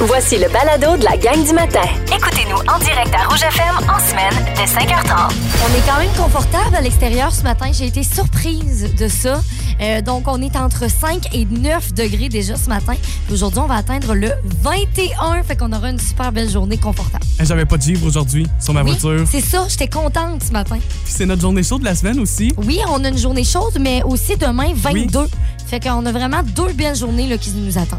[0.00, 1.82] Voici le balado de la gang du matin.
[2.06, 5.32] Écoutez-nous en direct à Rouge FM en semaine dès 5h30.
[5.64, 7.70] On est quand même confortable à l'extérieur ce matin.
[7.72, 9.40] J'ai été surprise de ça.
[9.80, 12.94] Euh, donc, on est entre 5 et 9 degrés déjà ce matin.
[13.32, 14.30] Aujourd'hui, on va atteindre le
[14.62, 15.42] 21.
[15.42, 17.24] Fait qu'on aura une super belle journée confortable.
[17.40, 19.26] Hey, J'avais pas de givre aujourd'hui sur ma Oui, voiture.
[19.28, 19.66] c'est ça.
[19.68, 20.78] J'étais contente ce matin.
[21.04, 22.52] Puis c'est notre journée chaude de la semaine aussi.
[22.56, 25.26] Oui, on a une journée chaude, mais aussi demain, 22.
[25.66, 27.98] Fait qu'on a vraiment deux belles journées là, qui nous attendent.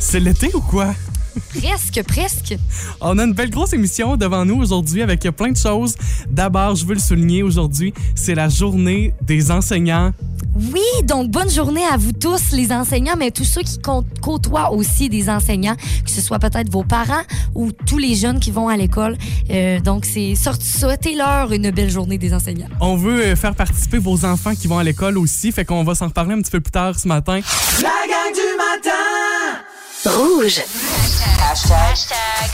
[0.00, 0.88] C'est l'été ou quoi?
[1.58, 2.56] Presque, presque.
[3.00, 5.94] On a une belle grosse émission devant nous aujourd'hui avec plein de choses.
[6.28, 10.12] D'abord, je veux le souligner aujourd'hui, c'est la journée des enseignants.
[10.54, 13.78] Oui, donc bonne journée à vous tous, les enseignants, mais tous ceux qui
[14.20, 17.22] côtoient aussi des enseignants, que ce soit peut-être vos parents
[17.54, 19.16] ou tous les jeunes qui vont à l'école.
[19.50, 22.68] Euh, donc, c'est souhaitez-leur une belle journée des enseignants.
[22.80, 25.94] On veut euh, faire participer vos enfants qui vont à l'école aussi, fait qu'on va
[25.94, 27.40] s'en reparler un petit peu plus tard ce matin.
[27.80, 29.39] La gang du matin!
[30.06, 30.62] Rouge.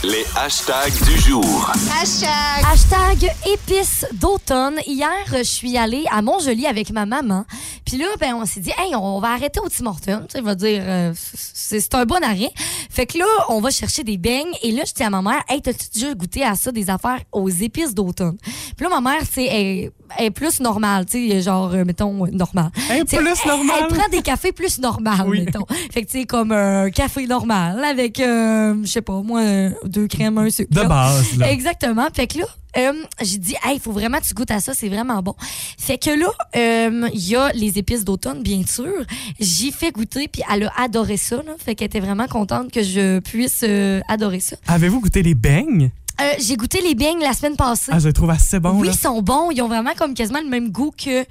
[0.03, 1.73] Les hashtags du jour.
[2.69, 4.81] Hashtag épices d'automne.
[4.85, 7.45] Hier, je suis allée à Montjoli avec ma maman.
[7.85, 10.23] Puis là, ben, on s'est dit, hey, on va arrêter au Tim Hortons.
[10.29, 12.51] Tu sais, va dire, euh, c'est c'est un bon arrêt.
[12.91, 14.53] Fait que là, on va chercher des beignes.
[14.63, 17.21] Et là, je dis à ma mère, hey, t'as-tu déjà goûté à ça, des affaires
[17.31, 18.39] aux épices d'automne?
[18.77, 21.85] Puis là, ma mère, tu sais, elle, elle est plus normale, tu sais, genre, euh,
[21.85, 22.71] mettons, euh, normale.
[22.91, 23.77] Hey, Tu sais, plus elle- normale.
[23.91, 25.43] Elle, prend des cafés plus normales, Oui.
[25.45, 25.67] mettons.
[25.93, 29.71] Fait que, tu sais, comme un café normal avec, euh, je sais pas, moi, euh,
[29.85, 30.73] deux crèmes, un sucre.
[30.73, 30.89] De là.
[30.89, 31.51] base, là.
[31.53, 32.07] Exactement.
[32.15, 32.45] Fait que là,
[32.79, 35.35] euh, j'ai dit, hey, il faut vraiment que tu goûtes à ça, c'est vraiment bon.
[35.79, 38.93] Fait que là, euh, il y a les épices d'automne, bien sûr.
[39.41, 41.37] J'y fais goûter, puis elle a adoré ça.
[41.37, 41.53] Là.
[41.59, 44.57] Fait qu'elle était vraiment contente que je puisse euh, adorer ça.
[44.69, 45.91] Avez-vous goûté les beignes?
[46.21, 47.91] Euh, j'ai goûté les beignes la semaine passée.
[47.93, 48.93] Ah, je les trouve assez bons, oui, là.
[48.95, 49.51] ils sont bons.
[49.51, 51.25] Ils ont vraiment comme quasiment le même goût que, euh,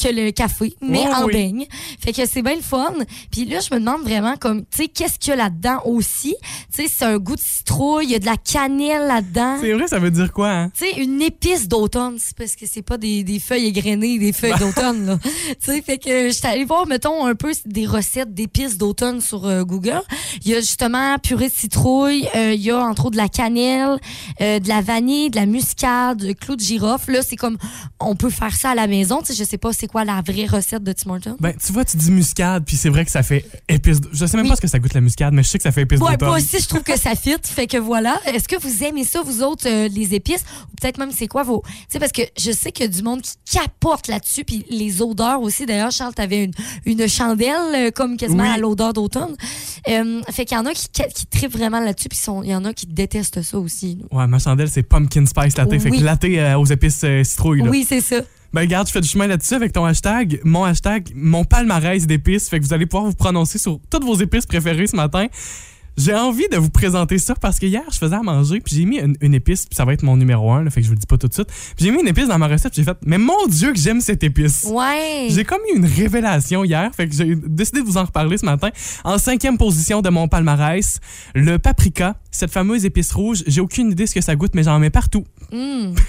[0.00, 1.32] que le café, mais Oh, en oui.
[1.32, 1.66] beigne.
[1.98, 2.92] Fait que c'est bien le fun.
[3.32, 6.36] Puis là, je me demande vraiment comme, tu sais, qu'est-ce qu'il y a là-dedans aussi?
[6.74, 9.56] Tu sais, c'est un goût de citrouille, il y a de la cannelle là-dedans.
[9.60, 10.70] C'est vrai, ça veut dire quoi, hein?
[10.78, 14.32] Tu sais, une épice d'automne, c'est parce que c'est pas des, des feuilles égrenées, des
[14.32, 15.18] feuilles d'automne, là.
[15.22, 19.46] Tu sais, fait que j'étais allée voir, mettons, un peu des recettes d'épices d'automne sur
[19.46, 20.00] euh, Google.
[20.44, 23.28] Il y a justement purée de citrouille, euh, il y a entre autres de la
[23.28, 23.79] cannelle,
[24.40, 27.12] euh, de la vanille, de la muscade, de clou de girofle.
[27.12, 27.58] Là, c'est comme,
[27.98, 29.20] on peut faire ça à la maison.
[29.20, 31.36] Tu sais, je sais pas c'est quoi la vraie recette de Tim Hortons.
[31.40, 33.98] Ben, tu vois, tu dis muscade, puis c'est vrai que ça fait épice.
[34.12, 34.50] Je sais même Oui.
[34.50, 36.12] pas ce que ça goûte la muscade, mais je sais que ça fait épice Ouais,
[36.12, 36.28] d'automne.
[36.28, 37.36] moi aussi, je trouve que ça fit.
[37.42, 38.20] Fait que voilà.
[38.26, 40.44] Est-ce que vous aimez ça, vous autres, euh, les épices?
[40.72, 41.62] Ou peut-être même, c'est quoi vos.
[41.66, 44.44] Tu sais, parce que je sais qu'il y a du monde qui capote là-dessus.
[44.44, 45.66] Puis les odeurs aussi.
[45.66, 46.52] D'ailleurs, Charles, t'avais une,
[46.86, 48.48] une chandelle, euh, comme quasiment Oui.
[48.54, 49.36] à l'odeur d'automne.
[49.86, 52.08] Fait qu'il y en a qui, qui trippent vraiment là-dessus.
[52.08, 53.69] Puis il y en a qui détestent ça aussi.
[53.78, 54.18] Là.
[54.18, 55.80] Ouais, ma chandelle, c'est pumpkin spice latte.
[55.80, 57.70] Fait que latte euh, aux épices euh, là.
[57.70, 58.16] Oui, c'est ça.
[58.52, 60.40] Ben, regarde, je fais du chemin là-dessus avec ton hashtag.
[60.44, 62.48] Mon hashtag, mon palmarès d'épices.
[62.48, 65.26] Fait que vous allez pouvoir vous prononcer sur toutes vos épices préférées ce matin.
[65.96, 68.84] J'ai envie de vous présenter ça parce que hier, je faisais à manger, puis j'ai
[68.84, 70.88] mis une, une épice, puis ça va être mon numéro un, là, fait que je
[70.88, 71.48] vous le dis pas tout de suite.
[71.78, 74.22] J'ai mis une épice dans ma recette, j'ai fait, mais mon Dieu, que j'aime cette
[74.24, 74.66] épice.
[74.70, 75.28] Ouais.
[75.30, 78.46] J'ai comme eu une révélation hier, fait que j'ai décidé de vous en reparler ce
[78.46, 78.70] matin.
[79.04, 81.00] En cinquième position de mon palmarès,
[81.34, 83.42] le paprika, cette fameuse épice rouge.
[83.46, 85.24] J'ai aucune idée ce que ça goûte, mais j'en mets partout.
[85.52, 85.94] Mm.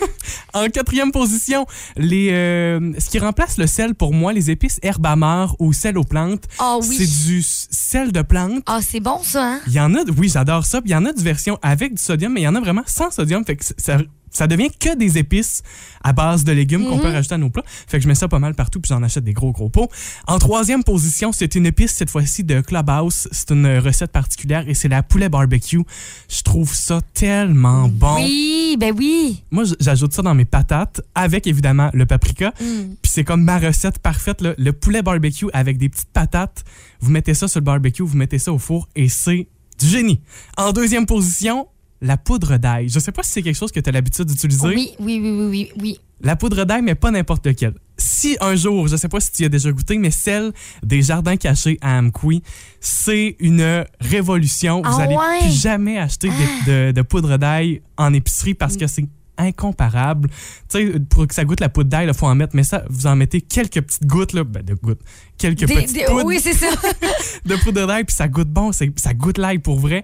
[0.53, 1.65] En quatrième position,
[1.95, 5.97] les, euh, ce qui remplace le sel pour moi, les épices herbes amères ou sel
[5.97, 6.43] aux plantes.
[6.59, 6.95] Ah oui.
[6.97, 8.63] C'est du sel de plante.
[8.65, 9.59] Ah, c'est bon, ça, hein?
[9.67, 10.81] Il y en a, oui, j'adore ça.
[10.83, 12.83] Il y en a du version avec du sodium, mais il y en a vraiment
[12.85, 13.45] sans sodium.
[13.45, 13.97] Fait que ça,
[14.31, 15.61] ça devient que des épices
[16.03, 17.01] à base de légumes qu'on Mhm.
[17.01, 17.63] peut rajouter à nos plats.
[17.65, 19.89] Fait que je mets ça pas mal partout, puis j'en achète des gros, gros pots.
[20.27, 23.27] En troisième position, c'est une épice, cette fois-ci, de Clubhouse.
[23.31, 25.81] C'est une recette particulière et c'est la poulet barbecue.
[26.29, 28.15] Je trouve ça tellement bon.
[28.15, 29.43] Oui, ben oui.
[29.51, 32.53] Moi, j'ajoute ça dans mes patates avec évidemment le paprika.
[32.59, 32.95] Mm.
[33.01, 34.53] Puis c'est comme ma recette parfaite, là.
[34.57, 36.63] le poulet barbecue avec des petites patates.
[37.01, 39.47] Vous mettez ça sur le barbecue, vous mettez ça au four et c'est
[39.79, 40.21] du génie.
[40.57, 41.67] En deuxième position,
[42.01, 42.89] la poudre d'ail.
[42.89, 44.67] Je sais pas si c'est quelque chose que tu as l'habitude d'utiliser.
[44.67, 45.99] Oui, oui, oui, oui, oui, oui.
[46.23, 47.73] La poudre d'ail, mais pas n'importe laquelle.
[47.97, 50.51] Si un jour, je sais pas si tu y as déjà goûté, mais celle
[50.83, 52.43] des jardins cachés à Amqui,
[52.79, 54.81] c'est une révolution.
[54.83, 55.39] Vous Ah allez ouais?
[55.41, 59.05] plus jamais acheter de, de- de poudre d'ail en épicerie parce que c'est
[59.37, 60.29] incomparable.
[60.69, 62.83] Tu sais, pour que ça goûte la poudre d'ail, il faut en mettre, mais ça,
[62.89, 65.01] vous en mettez quelques petites gouttes, là, ben, de gouttes,
[65.37, 66.67] quelques Des- petites des- poudres oui, c'est ça.
[67.45, 70.03] de poudre d'ail, puis ça goûte bon, ça goûte l'ail pour vrai.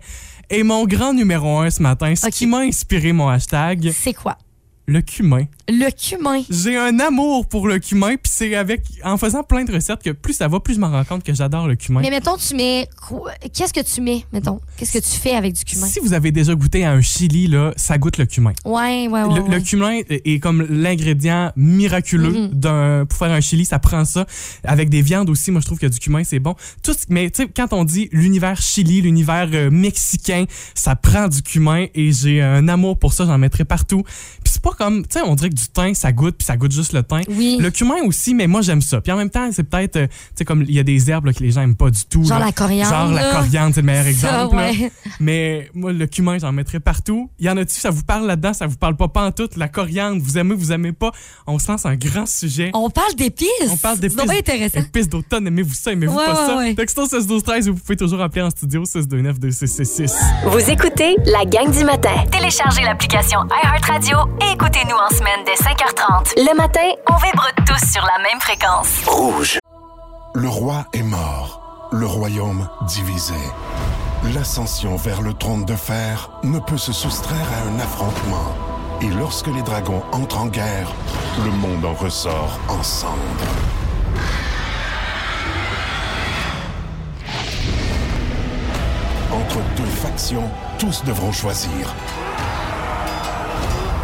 [0.49, 4.37] Et mon grand numéro un ce matin, ce qui m'a inspiré mon hashtag, c'est quoi?
[4.85, 5.43] le cumin.
[5.69, 6.41] Le cumin.
[6.49, 10.11] J'ai un amour pour le cumin, puis c'est avec en faisant plein de recettes que
[10.11, 11.99] plus ça va, plus je me rends compte que j'adore le cumin.
[12.01, 12.87] Mais mettons, tu mets.
[13.53, 14.61] Qu'est-ce que tu mets, mettons?
[14.77, 15.85] Qu'est-ce que tu fais avec du cumin?
[15.87, 18.53] Si vous avez déjà goûté à un chili, là, ça goûte le cumin.
[18.63, 19.35] Ouais, ouais, ouais.
[19.35, 19.55] Le, ouais.
[19.55, 22.49] le cumin est comme l'ingrédient miraculeux Mhm.
[22.53, 23.65] d'un pour faire un chili.
[23.65, 24.25] Ça prend ça
[24.63, 25.51] avec des viandes aussi.
[25.51, 26.55] Moi, je trouve que du cumin c'est bon.
[26.83, 31.41] Tout, mais tu sais, quand on dit l'univers chili, l'univers euh, mexicain, ça prend du
[31.41, 33.25] cumin et j'ai un amour pour ça.
[33.25, 34.03] J'en mettrai partout.
[34.43, 36.55] Puis c'est pas comme, tu sais, on dirait que du thym ça goûte puis ça
[36.57, 37.21] goûte juste le thym.
[37.29, 37.57] Oui.
[37.59, 39.01] Le cumin aussi, mais moi j'aime ça.
[39.01, 41.25] Puis en même temps, c'est peut-être, euh, tu sais, comme il y a des herbes
[41.25, 42.23] là, que les gens aiment pas du tout.
[42.23, 42.45] Genre là.
[42.45, 44.09] la coriandre, Genre la coriandre, c'est le meilleur Ça,
[44.43, 44.55] exemple.
[44.55, 44.91] ouais.
[45.19, 47.29] Mais moi, le cumin, j'en mettrais partout.
[47.39, 49.57] Il y en a-tu, ça vous parle là-dedans, ça vous parle pas pantoute.
[49.57, 51.11] La coriandre, vous aimez, vous aimez pas?
[51.47, 52.71] On se lance un grand sujet.
[52.73, 53.47] On parle d'épices.
[53.69, 54.17] On parle d'épices.
[54.27, 54.79] C'est intéressant.
[54.79, 56.57] Épices d'automne, aimez-vous ça, aimez-vous Ouais, pas ouais, ça?
[56.57, 56.75] ouais.
[56.75, 60.13] Texto 16 12 13, vous pouvez toujours appeler en studio 629 2666.
[60.45, 62.11] Vous écoutez la gang du matin.
[62.31, 66.33] Téléchargez l'application iHeartRadio et écoutez-nous en semaine dès 5h30.
[66.35, 68.89] Le matin, on vibre tous sur la même fréquence.
[69.05, 69.59] Rouge.
[70.35, 73.33] Le roi est mort, le royaume divisé.
[74.35, 78.53] L'ascension vers le trône de fer ne peut se soustraire à un affrontement.
[79.01, 80.91] Et lorsque les dragons entrent en guerre,
[81.45, 83.21] le monde en ressort ensemble.
[89.31, 91.93] Entre deux factions, tous devront choisir.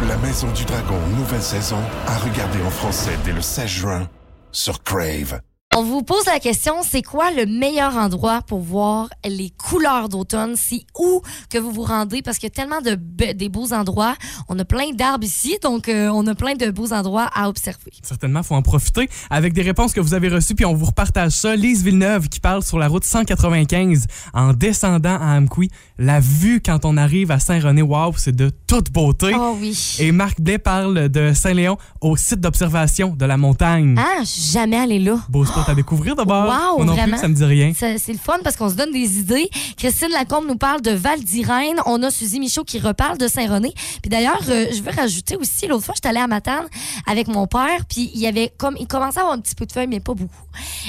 [0.02, 4.08] La Maison du Dragon, nouvelle saison, à regarder en français dès le 16 juin
[4.50, 5.40] sur Crave.
[5.76, 10.54] On vous pose la question, c'est quoi le meilleur endroit pour voir les couleurs d'automne?
[10.56, 12.22] C'est où que vous vous rendez?
[12.22, 14.14] Parce qu'il y a tellement de be- des beaux endroits.
[14.48, 17.90] On a plein d'arbres ici, donc euh, on a plein de beaux endroits à observer.
[18.02, 21.32] Certainement, faut en profiter avec des réponses que vous avez reçues, puis on vous repartage
[21.32, 21.56] ça.
[21.56, 25.70] Lise Villeneuve qui parle sur la route 195 en descendant à Amqui.
[25.98, 29.32] La vue quand on arrive à Saint-René, wow, c'est de toute beauté.
[29.36, 29.96] Oh oui.
[29.98, 33.96] Et Marc Blais parle de Saint-Léon au site d'observation de la montagne.
[33.98, 35.16] Ah, jamais allé là.
[35.28, 36.44] Beau spot à découvrir d'abord.
[36.44, 37.12] Wow, Moi non vraiment.
[37.12, 37.72] plus, ça me dit rien.
[37.74, 39.48] C'est le fun parce qu'on se donne des idées.
[39.76, 41.76] Christine Lacombe nous parle de Val d'Irène.
[41.86, 43.72] On a Suzy Michaud qui reparle de Saint-René.
[44.02, 46.66] Puis d'ailleurs, euh, je veux rajouter aussi, l'autre fois, j'étais allée à Matane
[47.06, 49.66] avec mon père, puis il y avait comme, il commençait à avoir un petit peu
[49.66, 50.34] de feuilles, mais pas beaucoup.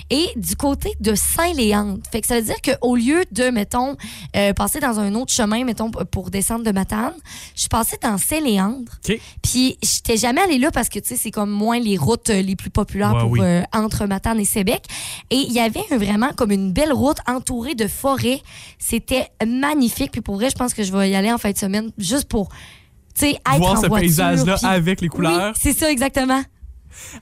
[0.10, 2.00] Et du côté de Saint-Léandre.
[2.12, 3.96] Fait que ça veut dire qu'au lieu de, mettons,
[4.36, 7.14] euh, passer dans un autre chemin, mettons, pour descendre de Matane,
[7.56, 8.92] je suis passée dans Saint-Léandre.
[9.10, 9.20] OK.
[9.42, 12.42] Puis j'étais jamais allée là parce que tu sais c'est comme moins les routes euh,
[12.42, 13.40] les plus populaires Ouais, pour oui.
[13.42, 14.84] euh, entre Matane et Sébec
[15.30, 18.42] et il y avait vraiment comme une belle route entourée de forêts.
[18.80, 21.58] C'était magnifique puis pour vrai je pense que je vais y aller en fin de
[21.58, 22.56] semaine juste pour tu
[23.28, 25.54] sais être Voir en ce paysage-là puis- avec les Oui, couleurs.
[25.60, 26.42] c'est ça exactement.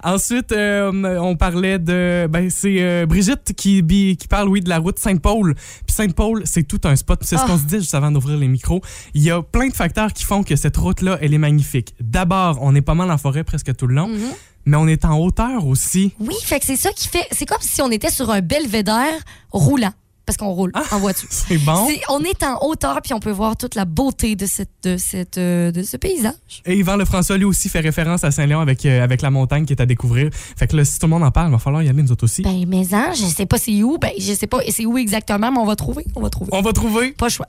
[0.03, 2.27] Ensuite, euh, on parlait de.
[2.29, 3.83] Ben, c'est euh, Brigitte qui,
[4.17, 5.55] qui parle, oui, de la route Sainte-Paul.
[5.55, 7.19] Puis Sainte-Paul, c'est tout un spot.
[7.23, 7.47] C'est ce Ah.
[7.47, 8.81] qu'on se disait juste avant d'ouvrir les micros.
[9.13, 11.93] Il y a plein de facteurs qui font que cette route-là, elle est magnifique.
[11.99, 14.19] D'abord, on est pas mal en forêt presque tout le long, Mhm.
[14.65, 16.13] mais on est en hauteur aussi.
[16.19, 19.13] Oui, fait que c'est ça qui fait c'est comme si on était sur un belvédère
[19.51, 19.93] roulant
[20.25, 21.27] parce qu'on roule en voiture.
[21.31, 21.87] C'est bon.
[22.09, 25.37] On est en hauteur puis on peut voir toute la beauté de cette de cette
[25.37, 26.33] euh, de ce paysage.
[26.65, 29.73] Et Yvan Lefrançois, lui aussi, fait référence à Saint-Léon avec, euh, avec la montagne qui
[29.73, 30.29] est à découvrir.
[30.33, 32.11] Fait que là, si tout le monde en parle, il va falloir y aller nous
[32.11, 32.41] autres aussi.
[32.41, 33.97] Ben, mais hein, je sais pas c'est où.
[33.97, 36.05] Ben, je sais pas c'est où exactement, mais on va trouver.
[36.15, 36.51] On va trouver.
[36.53, 37.11] On va trouver.
[37.11, 37.47] Pas choix.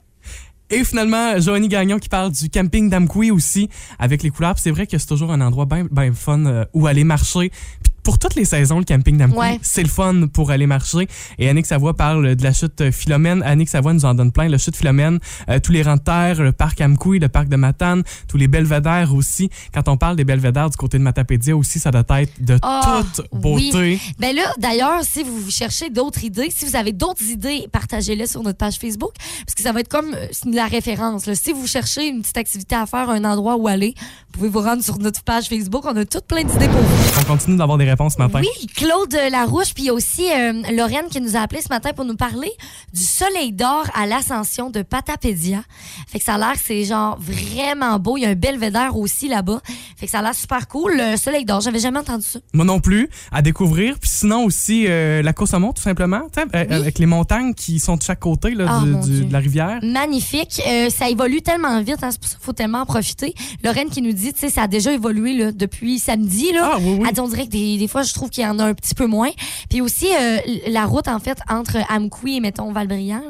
[0.70, 4.54] Et finalement, Joanie Gagnon qui parle du camping d'Amqui aussi, avec les couleurs.
[4.54, 7.50] Puis C'est vrai que c'est toujours un endroit bien ben fun euh, où aller marcher.
[7.82, 9.58] Puis pour toutes les saisons, le camping d'Amqui, Ouais.
[9.62, 11.08] c'est le fun pour aller marcher.
[11.38, 13.42] Et Annick Savoie parle de la chute euh, Philomène.
[13.42, 14.48] Annick Savoie nous en donne plein.
[14.48, 15.18] La chute Philomène,
[15.48, 18.46] euh, tous les rangs de terre, le parc Amqui, le parc de Matane, tous les
[18.48, 19.50] belvédères aussi.
[19.72, 23.02] Quand on parle des belvédères du côté de Matapédia aussi, ça doit être de Ah,
[23.14, 23.98] toute beauté.
[24.18, 28.42] Ben là, d'ailleurs, si vous cherchez d'autres idées, si vous avez d'autres idées, partagez-les sur
[28.42, 29.12] notre page Facebook,
[29.46, 31.26] parce que ça va être comme euh, la référence.
[31.26, 31.34] là.
[31.34, 33.94] Si vous cherchez une petite activité à faire, un endroit où aller,
[34.32, 35.84] vous pouvez vous rendre sur notre page Facebook.
[35.86, 37.20] On a toutes plein d'idées pour vous.
[37.20, 38.40] On continue d'avoir des réponses ce matin.
[38.40, 42.16] Oui, Claude Larouche, puis aussi euh, Lorraine qui nous a appelé ce matin pour nous
[42.16, 42.50] parler
[42.92, 45.62] du soleil d'or à l'ascension de Patapédia.
[46.08, 48.16] Fait que ça a l'air c'est genre vraiment beau.
[48.16, 49.60] Il y a un belvédère aussi là-bas.
[49.96, 50.92] Fait que ça a l'air super cool.
[50.96, 52.38] Le soleil d'or, j'avais jamais entendu ça.
[52.52, 53.98] Moi non plus, à découvrir.
[53.98, 56.74] Puis sinon aussi, euh, la course à mont, tout simplement, euh, Oui.
[56.74, 59.78] avec les montagnes qui sont de chaque côté là, Ah, du- du- de la rivière.
[59.82, 60.60] Magnifique.
[60.68, 63.34] Euh, ça évolue tellement vite, hein, c'est pour ça qu'il faut tellement en profiter.
[63.62, 66.52] Lorraine qui nous dit, tu sais, ça a déjà évolué là, depuis samedi.
[66.52, 66.72] Là.
[66.74, 67.06] Ah, oui, oui.
[67.08, 68.72] Elle dit, on dirait que des, des fois, je trouve qu'il y en a un
[68.72, 69.30] petit peu moins.
[69.68, 70.38] Puis aussi, euh,
[70.68, 73.22] la route, en fait, entre Amqui et, mettons, Valbriand.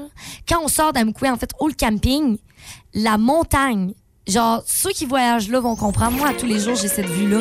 [0.49, 2.39] Quand on sort d'Amqui, en fait, au camping,
[2.95, 3.95] la montagne
[4.27, 6.17] Genre, ceux qui voyagent là vont comprendre.
[6.17, 7.41] Moi, à tous les jours, j'ai cette vue-là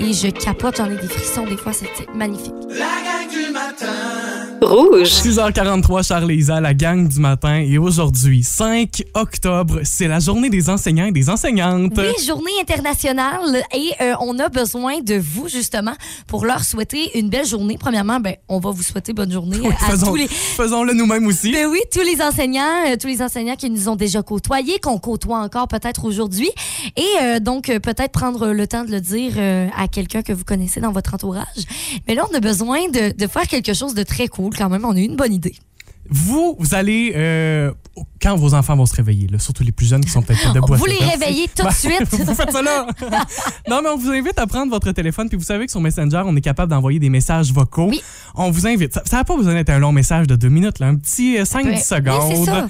[0.00, 2.52] et je capote, j'en ai des frissons des fois, c'est magnifique.
[2.70, 4.53] La gang du matin.
[4.62, 5.08] Rouge.
[5.08, 6.32] 6h43, Charles
[6.62, 7.56] la gang du matin.
[7.56, 11.92] Et aujourd'hui, 5 octobre, c'est la journée des enseignants et des enseignantes.
[11.98, 15.92] Oui, journée internationale et euh, on a besoin de vous justement
[16.26, 17.76] pour leur souhaiter une belle journée.
[17.78, 21.26] Premièrement, ben, on va vous souhaiter bonne journée Oui, à faisons- tous les Faisons-le nous-mêmes
[21.26, 21.52] aussi.
[21.52, 24.98] Ben oui, tous les enseignants, euh, tous les enseignants qui nous ont déjà côtoyés, qu'on
[24.98, 26.50] côtoie encore peut-être aujourd'hui.
[26.96, 30.32] Et euh, donc, euh, peut-être prendre le temps de le dire euh, à quelqu'un que
[30.32, 31.44] vous connaissez dans votre entourage.
[32.08, 34.84] Mais là, on a besoin de, de faire quelque chose de très cool quand même.
[34.84, 35.54] On a eu une bonne idée.
[36.10, 37.72] Vous, vous allez, euh,
[38.20, 40.52] quand vos enfants vont se réveiller, là, surtout les plus jeunes qui sont peut-être pas
[40.52, 40.74] debout.
[40.74, 42.04] à Vous les réveillez tout de Ben, suite.
[42.12, 42.86] vous faites ça là.
[43.70, 45.30] non, mais on vous invite à prendre votre téléphone.
[45.30, 47.88] Puis vous savez que sur Messenger, on est capable d'envoyer des messages vocaux.
[47.88, 48.02] Oui.
[48.34, 48.92] On vous invite.
[49.06, 51.44] Ça n'a pas besoin d'être un long message de deux minutes, là, un petit euh,
[51.44, 51.76] 5-10 Ouais.
[51.78, 52.22] secondes.
[52.28, 52.68] Oui, c'est ça.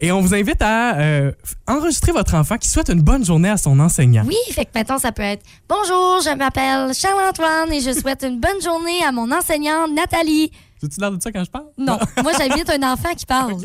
[0.00, 1.32] Et on vous invite à euh,
[1.66, 4.24] enregistrer votre enfant qui souhaite une bonne journée à son enseignant.
[4.26, 8.38] Oui, fait que maintenant, ça peut être Bonjour, je m'appelle Charles-Antoine et je souhaite une
[8.38, 10.52] bonne journée à mon enseignante Nathalie.
[10.84, 11.66] As-tu l'air de ça quand je parle?
[11.78, 13.56] Non, moi, j'invite un enfant qui parle.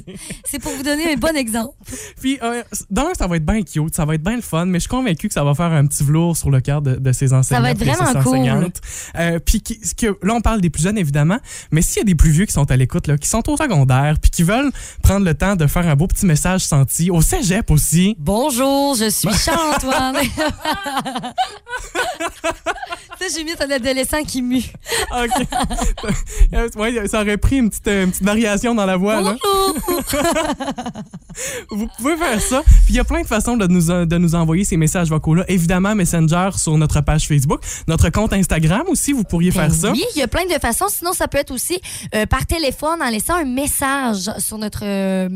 [0.46, 1.74] C'est pour vous donner un bon exemple.
[2.20, 4.80] Puis, euh, d'un, ça va être bien cute, ça va être bien le fun, mais
[4.80, 7.12] je suis convaincu que ça va faire un petit velours sur le cœur de, de
[7.12, 7.62] ces enseignants.
[7.62, 8.72] va être vraiment cool.
[9.18, 11.38] Euh, puis, qui- que, là, on parle des plus jeunes, évidemment,
[11.72, 14.16] mais s'il y a des plus vieux qui sont à l'écoute, qui sont au secondaire,
[14.22, 14.72] puis qui veulent
[15.04, 19.10] prendre le temps de faire un beau petit message senti, au cégep aussi, Bonjour, je
[19.10, 20.16] suis Charles-Antoine.
[23.20, 24.64] Ça, j'ai mis un adolescent qui mue.
[25.12, 25.48] OK.
[26.76, 29.22] Ouais, ça aurait pris une petite, euh, une petite variation dans la voix.
[29.22, 29.36] là.
[31.70, 32.62] Vous pouvez faire ça.
[32.86, 35.46] Puis il y a plein de façons de nous, de nous envoyer ces messages vocaux-là.
[35.48, 39.92] Évidemment, Messenger sur notre page Facebook, notre compte Instagram aussi, vous pourriez faire Ben ça.
[39.92, 40.88] Oui, il y a plein de façons.
[40.90, 41.80] Sinon, ça peut être aussi
[42.16, 45.30] euh, par téléphone en laissant un message sur notre, euh,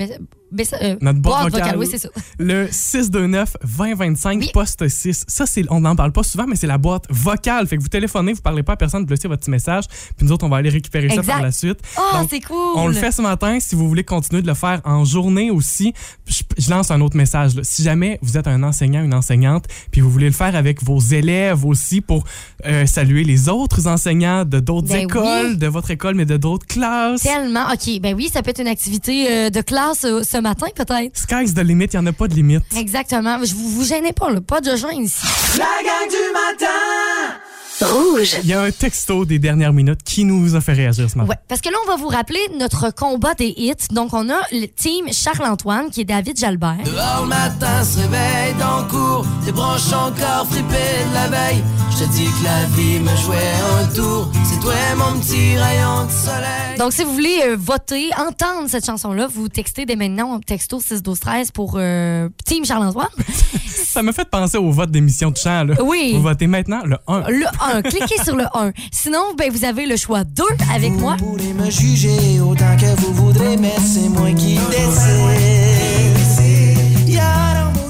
[0.54, 1.78] euh, Notre boîte vocale.
[1.78, 2.10] Oui, c'est ça.
[2.40, 4.50] Le 629-2025, Oui.
[4.54, 5.24] poste 6.
[5.28, 7.68] Ça, c'est, on n'en parle pas souvent, mais c'est la boîte vocale.
[7.68, 9.86] Fait que vous téléphonez, vous parlez pas à personne, vous laissez votre petit message,
[10.16, 11.80] puis nous autres, on va aller récupérer ça par la suite.
[11.98, 12.56] Oh, c'est cool.
[12.76, 13.58] On le fait ce matin.
[13.60, 15.94] Si vous voulez continuer de le faire en journée aussi,
[16.28, 17.56] je, je lance un autre message.
[17.56, 17.62] là.
[17.64, 21.00] Si jamais vous êtes un enseignant, une enseignante, puis vous voulez le faire avec vos
[21.00, 22.24] élèves aussi pour
[22.66, 25.58] euh, saluer les autres enseignants de d'autres Ben écoles, oui.
[25.58, 27.22] de votre école, mais de d'autres classes.
[27.22, 27.66] Tellement.
[27.72, 31.18] OK, ben oui, ça peut être une activité euh, de classe ce matin, peut-être.
[31.18, 32.64] Sky's the limit, il n'y en a pas de limite.
[32.78, 33.38] Exactement.
[33.44, 34.42] Je vous, vous gênez pas, là.
[34.42, 35.26] Pas de gêne ici.
[35.58, 37.40] La gang du matin.
[37.82, 38.38] Rouge.
[38.44, 41.30] Il y a un texto des dernières minutes qui nous a fait réagir ce matin.
[41.30, 43.74] Ouais, parce que là, on va vous rappeler notre combat des hits.
[43.92, 46.78] Donc, on a le team Charles-Antoine, qui est David Jalbert.
[46.86, 51.64] Dehors le matin se réveille dans le cours, des branches encore frippées de la veille.
[51.92, 56.06] Je te dis que la vie me jouait un tour, c'est toi mon petit rayon
[56.06, 56.78] de soleil.
[56.78, 61.04] Donc, si vous voulez euh, voter, entendre cette chanson-là, vous textez dès maintenant texto 6
[61.04, 63.08] 12 13 pour euh, Team Charles-Antoine.
[63.66, 65.64] Ça m'a fait penser au vote d'émission de chant.
[65.64, 65.76] Là.
[65.82, 66.12] Oui.
[66.16, 67.30] Vous votez maintenant le 1.
[67.30, 68.72] Le 1, cliquez sur le 1.
[68.92, 70.44] Sinon, ben, vous avez le choix 2
[70.74, 71.16] avec moi.
[71.20, 75.66] Vous pourrez me juger autant que vous voudrez, mais c'est moi qui décide.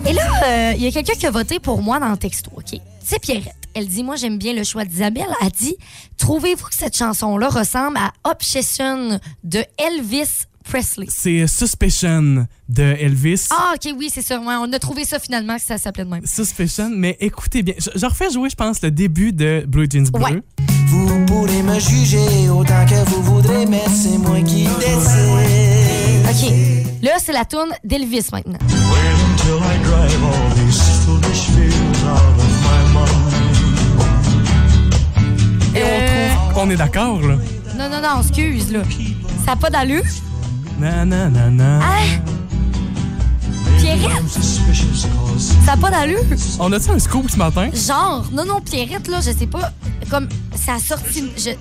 [0.08, 2.52] Et là, euh, il y a quelqu'un qui a voté pour moi dans le texto,
[2.56, 2.80] OK?
[3.04, 3.56] C'est Pierrette.
[3.74, 5.28] Elle dit, moi, j'aime bien le choix d'Isabelle.
[5.42, 5.76] Elle dit,
[6.18, 11.06] trouvez-vous que cette chanson-là ressemble à Obsession de Elvis Presley?
[11.10, 13.48] C'est Suspicion de Elvis.
[13.52, 14.40] Ah, OK, oui, c'est ça.
[14.40, 16.26] Ouais, on a trouvé ça finalement que ça s'appelait de même.
[16.26, 17.76] Suspicion, mais écoutez bien.
[17.78, 20.24] Je, je refais jouer, je pense, le début de Blue Jeans Bleu.
[20.24, 20.42] Ouais.
[20.88, 26.26] Vous pourrez me juger autant que vous voudrez, mais c'est moi qui décide.
[26.30, 26.54] OK.
[27.04, 28.58] Là, c'est la tourne d'Elvis maintenant.
[35.76, 37.36] Et Euh, on trouve qu'on est d'accord, là.
[37.78, 38.82] Non, non, non, excuse, là.
[39.46, 40.04] Ça n'a pas d'allure.
[40.78, 41.80] Na, na, na, na.
[41.80, 42.20] Hein?
[43.86, 44.28] Pierrette?
[45.64, 46.24] Ça n'a pas d'allure.
[46.60, 47.70] On a-tu un scoop ce matin?
[47.72, 49.72] Genre, non, non, Pierrette, là, je sais pas,
[50.10, 51.24] comme, ça a sorti.
[51.38, 51.52] Je,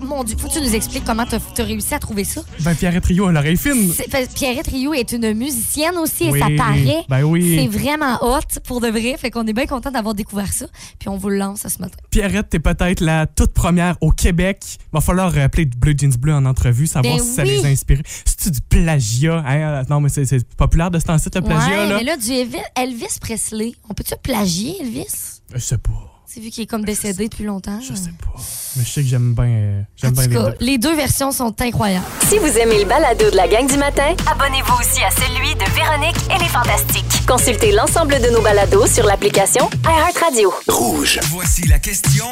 [0.00, 2.42] mon Dieu, faut que tu nous expliques comment t'as as réussi à trouver ça?
[2.60, 3.90] Ben, Pierrette Rio a l'oreille fine.
[3.92, 7.04] Fait- Pierrette Rio est une musicienne aussi Oui, et ça paraît.
[7.08, 7.56] ben oui.
[7.58, 9.16] C'est vraiment hot pour de vrai.
[9.18, 10.66] Fait qu'on est bien content d'avoir découvert ça.
[10.98, 11.96] Puis on vous le lance ce matin.
[12.10, 14.62] Pierrette, t'es peut-être la toute première au Québec.
[14.92, 18.02] Va falloir appeler Blue Jeans Bleu en entrevue, savoir Ben si ça les a inspirés.
[18.26, 19.42] C'est-tu du plagiat?
[19.46, 19.82] Hein?
[19.88, 21.96] Non, mais c'est- c'est populaire de ce temps-ci, le plagiat, ouais, là?
[21.98, 23.72] mais là, du Elvis, Elvis Presley.
[23.88, 25.40] On peut-tu plagier Elvis?
[25.54, 25.90] Je sais pas.
[26.26, 27.78] C'est vu qu'il est comme décédé depuis longtemps.
[27.80, 28.40] Je sais pas.
[28.76, 30.56] Mais je sais que j'aime bien En j'aime bien les cas, deux.
[30.58, 32.04] les deux versions sont incroyables.
[32.28, 35.64] Si vous aimez le balado de la gang du matin, abonnez-vous aussi à celui de
[35.76, 37.24] Véronique et les Fantastiques.
[37.28, 40.52] Consultez l'ensemble de nos balados sur l'application iHeartRadio.
[40.66, 41.20] Rouge.
[41.30, 42.26] Voici la question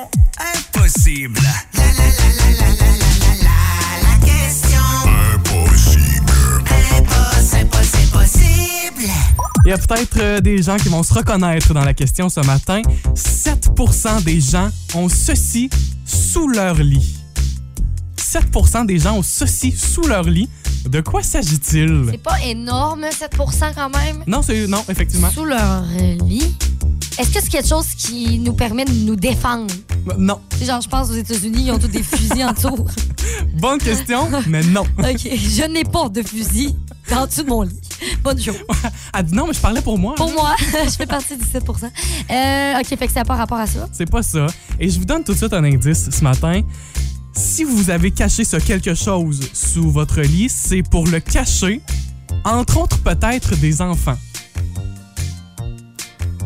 [0.56, 1.38] impossible.
[1.74, 2.41] La, la, la, la, la, la, la,
[9.64, 12.40] Il y a peut-être euh, des gens qui vont se reconnaître dans la question ce
[12.40, 12.83] matin.
[13.14, 15.71] 7% des gens ont ceci
[16.04, 17.14] sous leur lit.
[18.16, 20.49] 7% des gens ont ceci sous leur lit.
[20.88, 22.07] De quoi s'agit-il?
[22.11, 24.25] C'est pas énorme, 7% quand même?
[24.26, 25.31] Non, c'est non, effectivement.
[25.31, 25.85] Sous leur
[26.25, 26.57] lit?
[27.19, 29.73] Est-ce que c'est quelque chose qui nous permet de nous défendre?
[30.19, 30.40] Non.
[30.61, 32.85] Genre, je pense aux États-Unis, ils ont tous des fusils en dessous.
[33.61, 34.83] Bonne question, mais non.
[34.99, 36.75] OK, je n'ai pas de fusil
[37.26, 37.81] dessous de mon lit.
[38.23, 38.54] Bonne jour.
[39.16, 40.14] Elle dit non, mais je parlais pour moi.
[40.16, 40.54] Pour moi,
[40.85, 41.61] je fais partie du 7%
[42.30, 43.88] euh, OK, fait que ça pas rapport à ça.
[43.92, 44.47] C'est pas ça.
[44.78, 46.62] Et je vous donne tout de suite un indice ce matin.
[47.35, 51.80] Si vous avez caché ce quelque chose sous votre lit, c'est pour le cacher,
[52.44, 54.18] entre autres peut-être des enfants.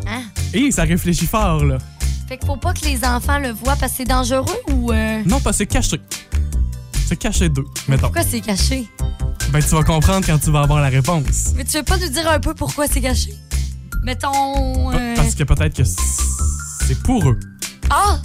[0.07, 0.21] Hein?
[0.53, 1.77] Et ça réfléchit fort, là.
[2.27, 4.91] Fait qu'il faut pas que les enfants le voient parce que c'est dangereux ou.
[4.91, 5.99] euh, Non, pas c'est caché.
[7.05, 8.03] C'est caché d'eux, mettons.
[8.03, 8.87] Pourquoi c'est caché?
[9.51, 11.53] Ben, tu vas comprendre quand tu vas avoir la réponse.
[11.55, 13.33] Mais tu veux pas nous dire un peu pourquoi c'est caché?
[14.03, 14.91] Mettons.
[14.93, 17.39] euh, Parce que peut-être que c'est pour eux.
[17.89, 18.19] Ah!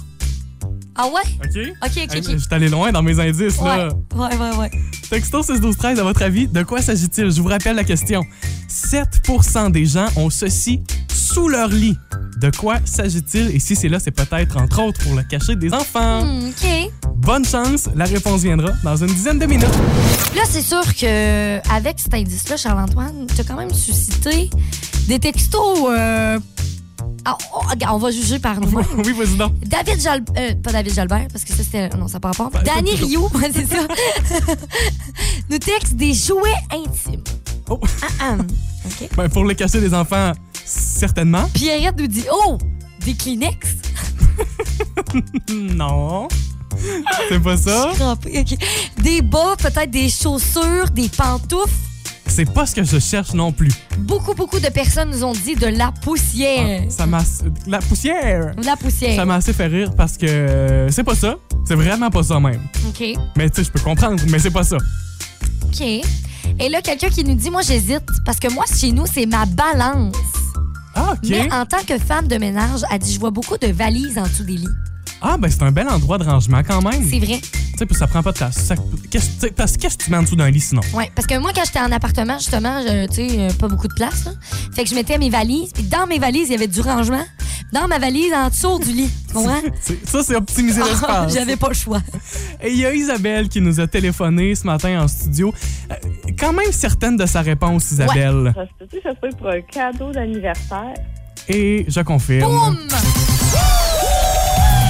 [0.95, 1.21] Ah ouais?
[1.43, 1.73] OK?
[1.83, 2.23] OK, OK, OK.
[2.33, 3.89] Je suis allé loin dans mes indices, Ouais, là.
[4.15, 4.71] ouais, ouais, ouais.
[5.09, 7.31] Texto 6 12 13 à votre avis, de quoi s'agit-il?
[7.31, 8.23] Je vous rappelle la question.
[8.69, 10.81] 7% des gens ont ceci
[11.11, 11.97] sous leur lit.
[12.39, 13.55] De quoi s'agit-il?
[13.55, 16.25] Et si c'est là, c'est peut-être, entre autres, pour le cacher des enfants.
[16.25, 16.91] Hmm, OK.
[17.15, 19.67] Bonne chance, la réponse viendra dans une dizaine de minutes.
[20.35, 24.49] Là, c'est sûr que avec cet indice-là, Charles-Antoine, tu as quand même suscité
[25.07, 25.87] des textos.
[25.89, 26.37] euh,
[27.25, 28.69] ah, oh, on va juger par nous.
[28.97, 29.53] oui, vas-y donc.
[29.59, 31.89] David Jalbert, euh, pas David Jalbert, parce que ça c'était.
[31.89, 32.49] Non, ça n'a pas.
[32.51, 33.87] Ben, Danny Rio, c'est ça.
[35.49, 37.23] nous texte des jouets intimes.
[37.69, 37.79] Oh.
[38.01, 38.37] Ah, ah.
[38.85, 39.09] OK.
[39.15, 40.33] Ben, pour le cacher des enfants,
[40.65, 41.47] certainement.
[41.53, 42.57] Pierrette nous dit Oh,
[43.05, 43.77] des Kleenex.
[45.49, 46.27] Non.
[47.29, 47.93] C'est pas ça.
[48.97, 51.71] Des bas, peut-être des chaussures, des pantoufles.
[52.35, 53.69] C'est pas ce que je cherche non plus.
[53.99, 56.81] Beaucoup, beaucoup de personnes nous ont dit de la poussière.
[56.89, 57.19] Ça m'a.
[57.67, 58.55] La poussière!
[58.63, 59.15] La poussière.
[59.15, 61.35] Ça m'a assez fait rire parce que euh, c'est pas ça.
[61.67, 62.61] C'est vraiment pas ça même.
[62.87, 63.03] OK.
[63.37, 64.77] Mais tu sais, je peux comprendre, mais c'est pas ça.
[65.65, 65.81] OK.
[65.81, 69.45] Et là, quelqu'un qui nous dit, moi, j'hésite, parce que moi, chez nous, c'est ma
[69.45, 70.15] balance.
[70.95, 71.29] Ah, OK.
[71.29, 74.23] Mais en tant que femme de ménage, elle dit, je vois beaucoup de valises en
[74.23, 74.67] dessous des lits.
[75.25, 77.07] Ah, ben c'est un bel endroit de rangement quand même.
[77.09, 77.39] C'est vrai.
[77.41, 78.55] Tu sais, puis ça prend pas de place.
[78.57, 78.75] Ça-
[79.09, 80.81] qu'est-ce- que qu'est-ce que tu mets en dessous d'un lit sinon?
[80.93, 83.87] Ouais, parce que moi, quand j'étais en appartement, justement, je- tu sais, euh, pas beaucoup
[83.87, 84.31] de place, là.
[84.75, 87.23] Fait que je mettais mes valises, puis dans mes valises, il y avait du rangement.
[87.71, 89.09] Dans ma valise, en dessous du lit.
[89.29, 89.61] Tu comprends?
[89.81, 91.33] C'est- Ça, c'est optimiser l'espace.
[91.33, 92.01] J'avais pas le choix.
[92.61, 95.53] Et il y a Isabelle qui nous a téléphoné ce matin en studio.
[95.89, 95.95] Euh,
[96.37, 98.53] quand même certaine de sa réponse, Isabelle.
[98.55, 100.93] Ça se que ça soit pour un cadeau d'anniversaire?
[101.47, 102.51] Et je confirme.
[102.51, 102.77] Boum!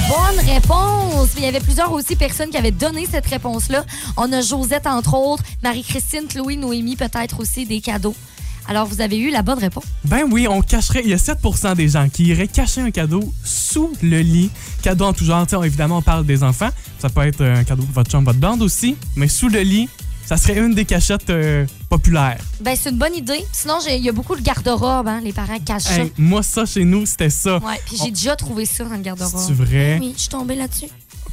[0.09, 1.29] Bonne réponse!
[1.37, 3.85] Il y avait plusieurs aussi personnes qui avaient donné cette réponse-là.
[4.17, 8.15] On a Josette, entre autres, Marie-Christine, Chloé, Noémie, peut-être aussi des cadeaux.
[8.67, 9.83] Alors, vous avez eu la bonne réponse.
[10.05, 11.01] Ben oui, on cacherait.
[11.03, 11.37] Il y a 7
[11.75, 14.49] des gens qui iraient cacher un cadeau sous le lit.
[14.81, 15.45] Cadeau en tout genre.
[15.63, 16.69] Évidemment, on parle des enfants.
[16.99, 18.95] Ça peut être un cadeau pour votre chambre, votre bande aussi.
[19.15, 19.89] Mais sous le lit,
[20.25, 22.39] ça serait une des cachettes euh, populaires.
[22.61, 23.45] Ben, c'est une bonne idée.
[23.51, 26.03] Sinon, il y a beaucoup de garde-robe, hein, les parents cachent ça.
[26.03, 27.57] Hey, moi, ça, chez nous, c'était ça.
[27.57, 29.41] Ouais, puis j'ai déjà trouvé ça dans le garde-robe.
[29.45, 29.97] C'est vrai?
[29.99, 30.87] Oui, je suis tombée là-dessus.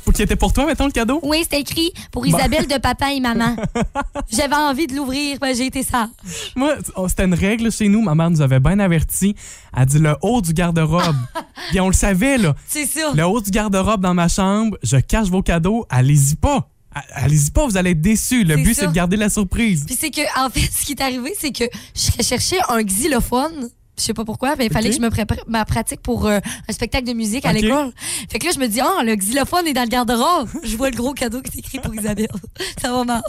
[0.05, 1.20] Pour qui était pour toi, mettons, le cadeau?
[1.22, 2.29] Oui, c'était écrit pour Bon.
[2.29, 3.55] Isabelle de papa et maman.
[4.31, 6.09] J'avais envie de l'ouvrir, ben, j'ai été ça.
[6.57, 8.00] Moi, oh, c'était une règle chez nous.
[8.03, 9.37] Ma mère nous avait bien averti.
[9.76, 11.16] Elle dit le haut du garde-robe.
[11.70, 12.55] Puis on le savait, là.
[12.66, 13.12] C'est ça.
[13.14, 15.87] Le haut du garde-robe dans ma chambre, je cache vos cadeaux.
[15.90, 16.68] Allez-y pas.
[16.94, 18.44] A- Allez-y pas, vous allez être déçus.
[18.44, 19.85] Le but, c'est de garder la surprise.
[19.87, 23.68] Puis c'est que, en fait, ce qui est arrivé, c'est que je cherchais un xylophone.
[23.98, 26.38] Je sais pas pourquoi, mais il fallait que je me prépare ma pratique pour euh,
[26.66, 27.92] un spectacle de musique à l'école.
[28.31, 30.48] Fait que là, je me dis, ah, le xylophone est dans le garde-robe.
[30.64, 32.31] Je vois le gros cadeau qui est écrit pour Isabelle.
[32.81, 33.20] Ça va mal.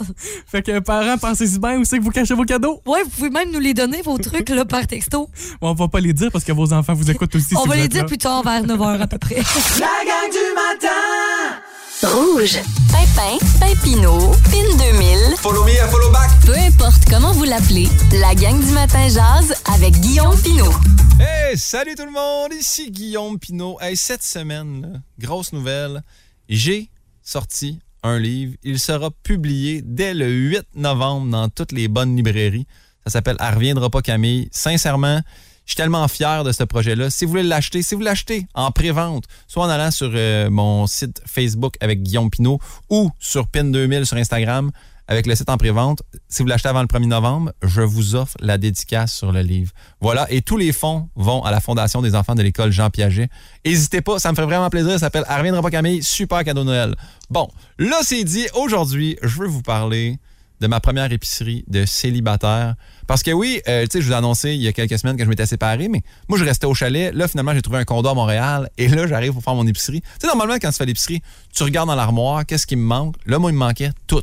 [0.46, 2.80] Fait que, parents, pensez-y bien où c'est que vous cachez vos cadeaux?
[2.86, 5.28] Ouais, vous pouvez même nous les donner, vos trucs, là, par texto.
[5.60, 7.54] On va pas les dire parce que vos enfants vous écoutent aussi.
[7.54, 8.08] On si va vous les dire là.
[8.08, 9.34] plus tard, vers 9h à peu près.
[9.78, 11.60] La gang du matin!
[12.02, 12.58] Rouge.
[12.90, 15.36] Pimpin, Pimpino, Pin 2000.
[15.38, 16.30] Follow me, follow back!
[16.44, 17.88] Peu importe comment vous l'appelez,
[18.20, 20.72] la gang du matin jazz avec Guillaume Pinot.
[21.20, 23.78] Hey, salut tout le monde, ici Guillaume Pinot.
[23.80, 26.02] Hey, cette semaine, là, grosse nouvelle,
[26.48, 26.90] j'ai
[27.22, 28.56] sorti un livre.
[28.64, 32.66] Il sera publié dès le 8 novembre dans toutes les bonnes librairies.
[33.04, 34.48] Ça s'appelle Elle reviendra pas Camille.
[34.50, 35.20] Sincèrement,
[35.64, 37.10] je suis tellement fier de ce projet-là.
[37.10, 40.86] Si vous voulez l'acheter, si vous l'achetez en pré-vente, soit en allant sur euh, mon
[40.86, 42.58] site Facebook avec Guillaume Pinot
[42.90, 44.72] ou sur Pin2000 sur Instagram
[45.08, 48.36] avec le site en pré-vente, si vous l'achetez avant le 1er novembre, je vous offre
[48.40, 49.72] la dédicace sur le livre.
[50.00, 53.28] Voilà, et tous les fonds vont à la Fondation des enfants de l'école Jean Piaget.
[53.64, 54.92] N'hésitez pas, ça me ferait vraiment plaisir.
[54.92, 56.94] Ça s'appelle Elle reviendra pas Camille, super cadeau de Noël.
[57.30, 57.48] Bon,
[57.78, 60.18] là c'est dit, aujourd'hui, je veux vous parler
[60.62, 62.76] de ma première épicerie de célibataire.
[63.08, 65.16] Parce que oui, euh, tu sais, je vous ai annoncé il y a quelques semaines
[65.16, 67.12] que je m'étais séparé, mais moi, je restais au chalet.
[67.12, 68.70] Là, finalement, j'ai trouvé un condo à Montréal.
[68.78, 70.00] Et là, j'arrive pour faire mon épicerie.
[70.00, 71.20] Tu sais, normalement, quand tu fais l'épicerie,
[71.52, 73.16] tu regardes dans l'armoire, qu'est-ce qui me manque?
[73.26, 74.22] Là, moi, il me manquait tout.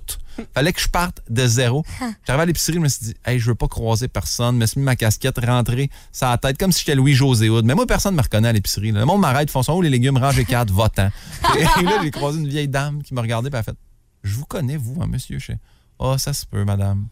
[0.54, 1.84] Fallait que je parte de zéro.
[2.26, 4.56] J'arrive à l'épicerie, je me suis dit, hey, je veux pas croiser personne.
[4.56, 7.66] Je me suis mis ma casquette, rentrée ça la tête, comme si j'étais Louis-José Hood.
[7.66, 8.94] Mais moi, personne ne me reconnaît à l'épicerie.
[8.94, 11.10] Le monde m'arrête, font son haut, les légumes, rangés 4, votant.
[11.60, 13.76] Et là, j'ai croisé une vieille dame qui me regardait, elle a fait,
[14.24, 15.40] je vous connais, vous, hein, monsieur.
[15.40, 15.54] Je
[16.00, 17.08] ah, ça se peut, madame.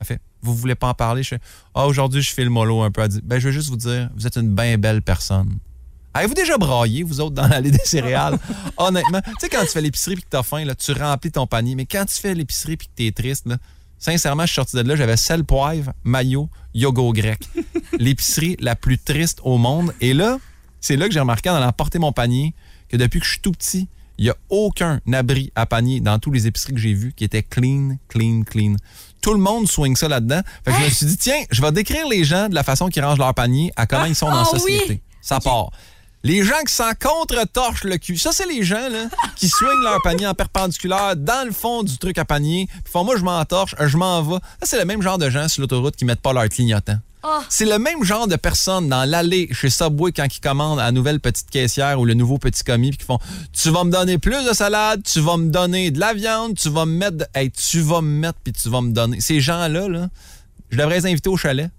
[0.00, 1.22] Elle fait, vous voulez pas en parler?
[1.22, 1.40] Je fais,
[1.74, 3.02] ah, aujourd'hui, je fais le mollo un peu.
[3.02, 5.58] Elle dit, ben, je veux juste vous dire, vous êtes une bien belle personne.
[6.14, 8.38] Avez-vous déjà braillé, vous autres, dans l'allée des céréales?
[8.76, 11.46] Honnêtement, tu sais, quand tu fais l'épicerie puis que t'as faim, là, tu remplis ton
[11.46, 11.74] panier.
[11.74, 13.56] Mais quand tu fais l'épicerie puis que t'es triste, là,
[13.98, 17.40] sincèrement, je suis sorti de là, j'avais sel, poivre, maillot, yogourt grec.
[17.98, 19.92] L'épicerie la plus triste au monde.
[20.00, 20.38] Et là,
[20.80, 22.54] c'est là que j'ai remarqué en allant porter mon panier
[22.88, 26.18] que depuis que je suis tout petit, il n'y a aucun abri à panier dans
[26.18, 28.74] tous les épiceries que j'ai vues qui était clean, clean, clean.
[29.22, 30.40] Tout le monde swing ça là-dedans.
[30.64, 32.88] Fait que je me suis dit, tiens, je vais décrire les gens de la façon
[32.88, 34.60] qu'ils rangent leur panier à comment ils sont dans la Ah oui!
[34.60, 35.02] société.
[35.22, 35.70] Ça part.
[36.24, 38.18] Les gens qui s'en contre-torchent le cul.
[38.18, 39.04] Ça, c'est les gens là,
[39.36, 42.66] qui swingent leur panier en perpendiculaire dans le fond du truc à panier.
[42.84, 44.36] Puis font, moi, je m'en torche, je m'en vais.
[44.60, 46.98] Ça, c'est le même genre de gens sur l'autoroute qui mettent pas leur clignotant.
[47.22, 47.42] Ah.
[47.48, 51.18] C'est le même genre de personnes dans l'allée chez Subway quand ils commandent la nouvelle
[51.20, 53.18] petite caissière ou le nouveau petit commis qui font
[53.52, 56.68] Tu vas me donner plus de salade, tu vas me donner de la viande, tu
[56.70, 57.16] vas me mettre.
[57.18, 59.20] de- Hey, tu vas me mettre puis tu vas me donner.
[59.20, 60.08] Ces gens-là, là,
[60.70, 61.70] je devrais les inviter au chalet.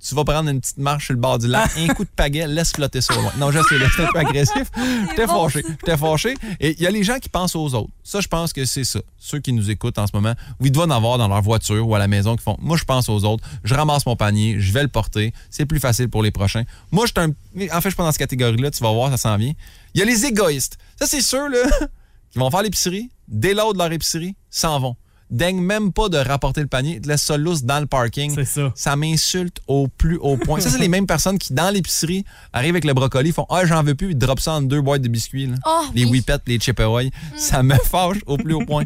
[0.00, 2.46] Tu vas prendre une petite marche sur le bord du lac, un coup de pagaie,
[2.46, 3.32] laisse flotter ça loin.
[3.36, 4.70] Non, je sais, c'est un peu agressif.
[5.10, 5.64] J'étais fâché.
[5.68, 6.34] J'étais fâché.
[6.60, 7.90] Et il y a les gens qui pensent aux autres.
[8.04, 9.00] Ça, je pense que c'est ça.
[9.18, 11.94] Ceux qui nous écoutent en ce moment, ils doivent en avoir dans leur voiture ou
[11.94, 14.72] à la maison qui font Moi, je pense aux autres, je ramasse mon panier, je
[14.72, 15.32] vais le porter.
[15.50, 16.62] C'est plus facile pour les prochains.
[16.92, 17.30] Moi, je suis un.
[17.76, 19.52] En fait, je suis pas dans cette catégorie-là, tu vas voir, ça s'en vient.
[19.94, 20.78] Il y a les égoïstes.
[20.96, 21.68] Ça, c'est ceux, là,
[22.30, 24.96] qui vont faire l'épicerie, déloadent leur épicerie, s'en vont.
[25.30, 28.34] Daignent même pas de rapporter le panier, te laissent ça lousse dans le parking.
[28.34, 28.72] C'est ça.
[28.74, 30.60] Ça m'insulte au plus haut point.
[30.60, 33.82] ça, c'est les mêmes personnes qui, dans l'épicerie, arrivent avec le brocoli, font Ah, j'en
[33.82, 35.46] veux plus, ils drop ça en deux boîtes de biscuits.
[35.46, 35.56] là.
[35.66, 36.12] Oh, les oui.
[36.12, 37.10] Whippets, les Chip Ahoy.
[37.36, 38.84] Ça me fâche au plus haut point.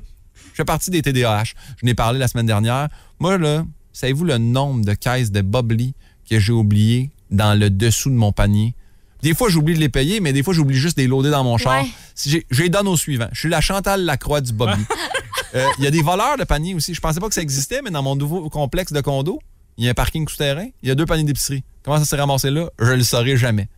[0.53, 1.45] Je fais partie des TDAH.
[1.81, 2.89] Je n'ai parlé la semaine dernière.
[3.21, 5.95] Moi, là, savez-vous le nombre de caisses de Bubbly
[6.29, 8.75] que j'ai oublié dans le dessous de mon panier?
[9.23, 11.45] Des fois, j'oublie de les payer, mais des fois, j'oublie juste de les loader dans
[11.45, 11.85] mon char.
[12.27, 13.29] J'ai- Je les donne au suivant.
[13.33, 14.85] Je suis la Chantal Lacroix du Bubbly.
[15.55, 16.95] Euh, Il y a des voleurs de paniers aussi.
[16.95, 19.39] Je pensais pas que ça existait, mais dans mon nouveau complexe de condo,
[19.77, 21.63] il y a un parking souterrain, il y a deux paniers d'épicerie.
[21.83, 22.71] Comment ça s'est ramassé là?
[22.79, 23.69] Je le saurai jamais.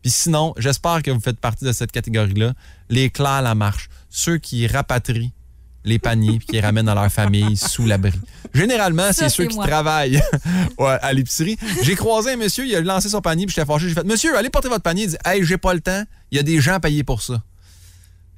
[0.00, 2.54] Puis sinon, j'espère que vous faites partie de cette catégorie-là.
[2.88, 3.90] Les clairs à la marche.
[4.08, 5.32] Ceux qui rapatrient
[5.84, 8.12] les paniers puis qui les ramènent dans leur famille sous l'abri.
[8.54, 9.66] Généralement, c'est ceux qui moi.
[9.66, 10.20] travaillent
[10.78, 11.56] à l'épicerie.
[11.82, 13.88] J'ai croisé un monsieur, il a lancé son panier puis j'étais fâché.
[13.88, 15.04] J'ai fait Monsieur, allez porter votre panier.
[15.04, 16.02] Il dit Hey, j'ai pas le temps.
[16.30, 17.42] Il y a des gens à payer pour ça.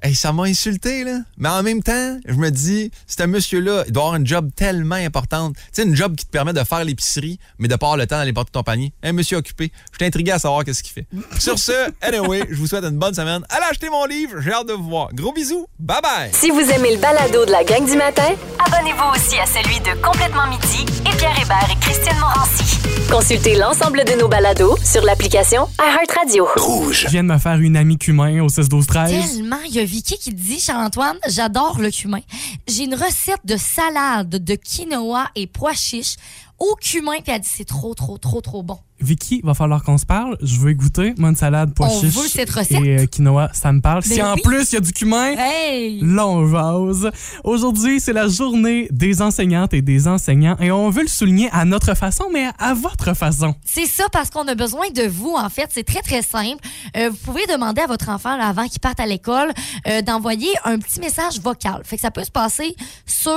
[0.03, 1.19] Hey, ça m'a insulté, là.
[1.37, 4.49] Mais en même temps, je me dis, c'est un monsieur-là, il doit avoir une job
[4.55, 5.55] tellement importante.
[5.55, 8.07] Tu sais, une job qui te permet de faire l'épicerie, mais de pas avoir le
[8.07, 8.93] temps d'aller porter ton panier.
[9.03, 9.71] Un monsieur occupé.
[9.91, 11.05] Je suis intrigué à savoir qu'est-ce qu'il fait.
[11.39, 13.43] Sur ce, anyway, je vous souhaite une bonne semaine.
[13.49, 15.09] Allez acheter mon livre, j'ai hâte de vous voir.
[15.13, 15.67] Gros bisous.
[15.77, 16.29] Bye bye.
[16.33, 18.33] Si vous aimez le balado de la gang du matin,
[18.65, 22.79] Abonnez-vous aussi à celui de Complètement Midi et Pierre Hébert et Christine Morancy.
[23.09, 26.47] consultez l'ensemble de nos balados sur l'application iHeartRadio.
[26.55, 27.03] Rouge.
[27.05, 29.57] Je viens de me faire une amie cumin au 6 12 13 Tellement.
[29.67, 32.21] Il y a Vicky qui dit, Charles-Antoine, j'adore le cumin.
[32.65, 36.15] J'ai une recette de salade de quinoa et pois chiches
[36.59, 37.19] au cumin.
[37.19, 38.79] Puis elle dit, c'est trop, trop, trop, trop bon.
[39.01, 40.37] Vicky, va falloir qu'on se parle.
[40.41, 42.81] Je veux goûter mon salade pois On chiche veut cette recette?
[42.83, 44.01] et euh, quinoa, ça me parle.
[44.03, 45.99] Ben si en plus il y a du cumin, Hey!
[46.01, 47.09] Là, on jase.
[47.43, 51.65] Aujourd'hui, c'est la journée des enseignantes et des enseignants et on veut le souligner à
[51.65, 53.55] notre façon, mais à votre façon.
[53.65, 55.69] C'est ça parce qu'on a besoin de vous, en fait.
[55.71, 56.59] C'est très, très simple.
[56.97, 59.51] Euh, vous pouvez demander à votre enfant, là, avant qu'il parte à l'école,
[59.87, 61.81] euh, d'envoyer un petit message vocal.
[61.83, 63.31] Fait que ça peut se passer sur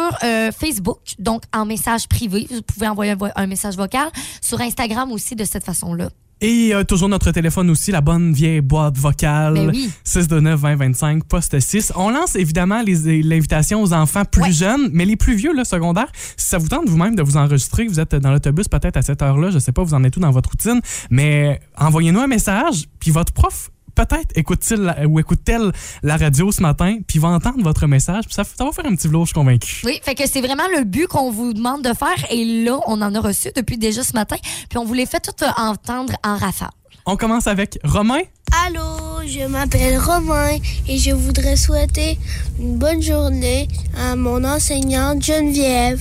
[0.59, 2.47] Facebook, donc en message privé.
[2.51, 4.09] Vous pouvez envoyer un, un message vocal.
[4.41, 6.11] Sur Instagram aussi, de cette façon-là.
[6.41, 9.55] Et euh, toujours notre téléphone aussi, la bonne vieille boîte vocale.
[9.55, 9.89] Ben oui.
[10.03, 11.93] 629 20 25 poste 6.
[11.97, 14.53] On lance évidemment l'invitation aux enfants plus Ouais.
[14.53, 17.87] jeunes, mais les plus vieux, là, secondaires, si ça vous tente vous-même de vous enregistrer,
[17.87, 20.21] vous êtes dans l'autobus peut-être à cette heure-là, je sais pas, vous en êtes où
[20.21, 26.17] dans votre routine, mais envoyez-nous un message, puis votre prof peut-être écoute-t-il ou écoute-t-elle la
[26.17, 29.09] radio ce matin, puis va entendre votre message, puis ça, ça va faire un petit
[29.09, 29.83] vlog, je suis convaincu.
[29.85, 32.31] Oui, fait que c'est vraiment le but qu'on vous demande de faire.
[32.31, 34.37] Et là, on en a reçu depuis déjà ce matin.
[34.69, 36.71] Puis on vous les fait tout entendre en rafale.
[37.07, 38.23] On commence avec Romain.
[38.67, 40.57] Allô, je m'appelle Romain
[40.89, 42.19] et je voudrais souhaiter
[42.59, 46.01] une bonne journée à mon enseignante Geneviève.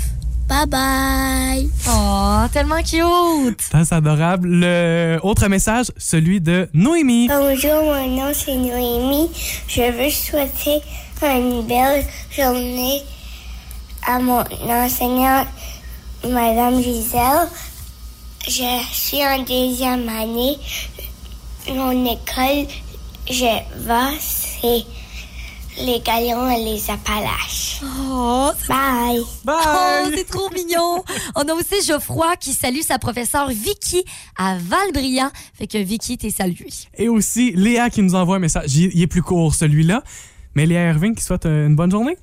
[0.54, 1.70] Bye bye.
[1.90, 3.60] Oh, tellement cute!
[3.60, 4.48] C'est adorable.
[4.48, 7.28] Le autre message, celui de Noémie.
[7.28, 9.32] Bonjour, mon nom c'est Noémie.
[9.68, 10.84] Je veux souhaiter
[11.24, 13.02] une belle journée
[14.06, 15.48] à mon enseignante,
[16.24, 17.48] Madame Gisèle.
[18.48, 20.60] Je suis en deuxième année.
[21.68, 22.68] Mon école,
[23.28, 24.86] je vais, c'est
[25.78, 27.82] les Gaillons et les Appalaches.
[27.84, 29.22] Oh, Bye.
[29.48, 31.04] Oh, c'est trop mignon.
[31.36, 34.04] On a aussi Geoffroy qui salue sa professeure Vicky
[34.38, 35.32] à Valbriand.
[35.58, 36.70] Fait que Vicky, t'es saluée.
[36.98, 38.76] Et aussi Léa qui nous envoie un message.
[38.76, 40.04] Il est plus court celui-là.
[40.56, 42.18] Mais Léa Irving qui souhaite une bonne journée.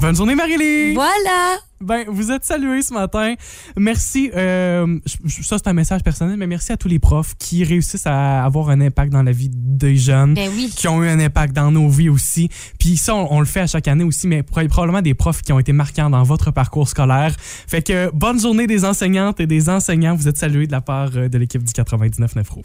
[0.00, 0.94] Bonne journée Marie-Lee!
[0.94, 1.58] Voilà!
[1.82, 3.34] Ben, vous êtes salués ce matin.
[3.74, 4.30] Merci.
[4.36, 8.44] euh, ça, c'est un message personnel, mais merci à tous les profs qui réussissent à
[8.44, 10.34] avoir un impact dans la vie des jeunes.
[10.34, 10.70] Ben oui.
[10.76, 12.50] Qui ont eu un impact dans nos vies aussi.
[12.78, 15.40] Puis ça, on, on le fait à chaque année aussi, mais pro- probablement des profs
[15.40, 17.34] qui ont été marquants dans votre parcours scolaire.
[17.38, 20.14] Fait que bonne journée des enseignantes et des enseignants.
[20.14, 22.64] Vous êtes salués de la part euh, de l'équipe du 99.9 Rouge.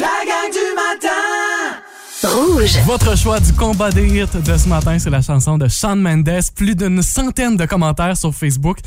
[0.00, 0.57] La gang!
[2.24, 2.78] Rouge.
[2.84, 6.40] Votre choix du combat des hits de ce matin, c'est la chanson de Shawn Mendes.
[6.54, 8.78] Plus d'une centaine de commentaires sur Facebook.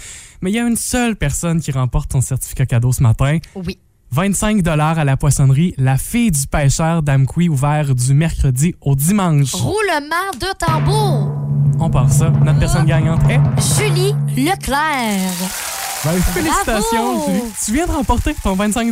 [0.41, 3.37] Mais il y a une seule personne qui remporte son certificat cadeau ce matin.
[3.55, 3.79] Oui.
[4.11, 9.53] 25 à la poissonnerie La Fille du pêcheur d'Amqui, ouvert du mercredi au dimanche.
[9.53, 11.31] Roulement de tambour.
[11.79, 12.29] On part ça.
[12.43, 13.39] Notre personne gagnante est...
[13.77, 15.80] Julie Leclerc.
[16.03, 17.25] Ben, félicitations, Bravo!
[17.27, 17.41] Julie.
[17.63, 18.91] Tu viens de remporter ton 25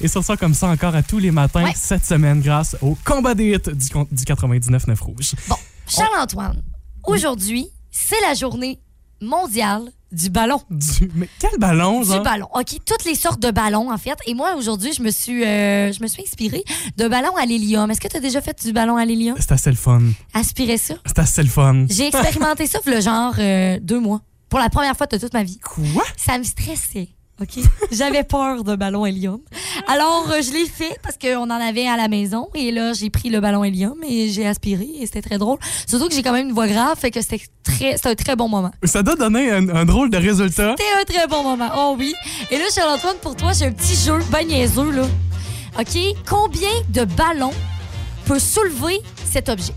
[0.00, 1.72] et sur ça comme ça encore à tous les matins Ouais.
[1.76, 5.32] cette semaine grâce au combat des hits du, du 99.9 Rouge.
[5.48, 6.62] Bon, Charles-Antoine,
[7.06, 8.80] aujourd'hui, c'est la journée
[9.20, 10.60] mondiale du ballon.
[10.70, 12.22] Du- mais quel ballon, Du genre?
[12.22, 12.48] ballon.
[12.54, 14.16] OK, toutes les sortes de ballons, en fait.
[14.26, 16.64] Et moi, aujourd'hui, je me suis euh, je me suis inspirée
[16.96, 17.90] de ballons à l'hélium.
[17.90, 19.36] Est-ce que tu as déjà fait du ballon à l'hélium?
[19.38, 20.00] C'est assez le fun.
[20.34, 20.94] Aspirer ça?
[21.06, 21.86] C'est assez le fun.
[21.90, 24.22] J'ai expérimenté ça, le genre euh, deux mois.
[24.52, 25.58] Pour la première fois de toute ma vie.
[25.60, 26.04] Quoi?
[26.14, 27.08] Ça me stressait.
[27.40, 27.64] OK?
[27.90, 29.40] J'avais peur de ballon hélium.
[29.88, 32.50] Alors, euh, je l'ai fait parce qu'on en avait à la maison.
[32.54, 35.58] Et là, j'ai pris le ballon hélium et j'ai aspiré et c'était très drôle.
[35.88, 38.36] Surtout que j'ai quand même une voix grave, fait que c'était très, c'était un très
[38.36, 38.72] bon moment.
[38.84, 40.74] Ça doit donner un, un drôle de résultat?
[40.76, 41.70] C'était un très bon moment.
[41.74, 42.12] Oh oui.
[42.50, 45.06] Et là, Charles-Antoine, pour toi, j'ai un petit jeu ben niaiseux, là.
[45.80, 45.98] OK?
[46.28, 47.54] Combien de ballons
[48.26, 49.72] peut soulever cet objet?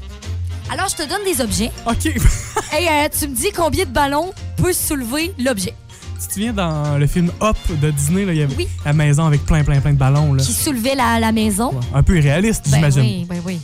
[0.70, 1.72] Alors, je te donne des objets.
[1.86, 2.06] OK.
[2.08, 5.74] Et euh, tu me dis combien de ballons peut soulever l'objet?
[6.20, 8.68] Tu te souviens dans le film Hop de Disney, là, il y avait Oui.
[8.86, 10.34] la maison avec plein, plein, plein de ballons.
[10.34, 10.44] Là.
[10.44, 11.72] qui soulevait la, la maison?
[11.72, 13.02] Ouais, Un peu irréaliste, Ben j'imagine.
[13.02, 13.60] oui, ben oui.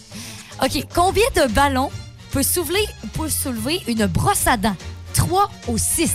[0.63, 1.89] OK, combien de ballons
[2.31, 4.75] peut soulever, peut soulever une brosse à dents?
[5.13, 6.11] 3 ou 6?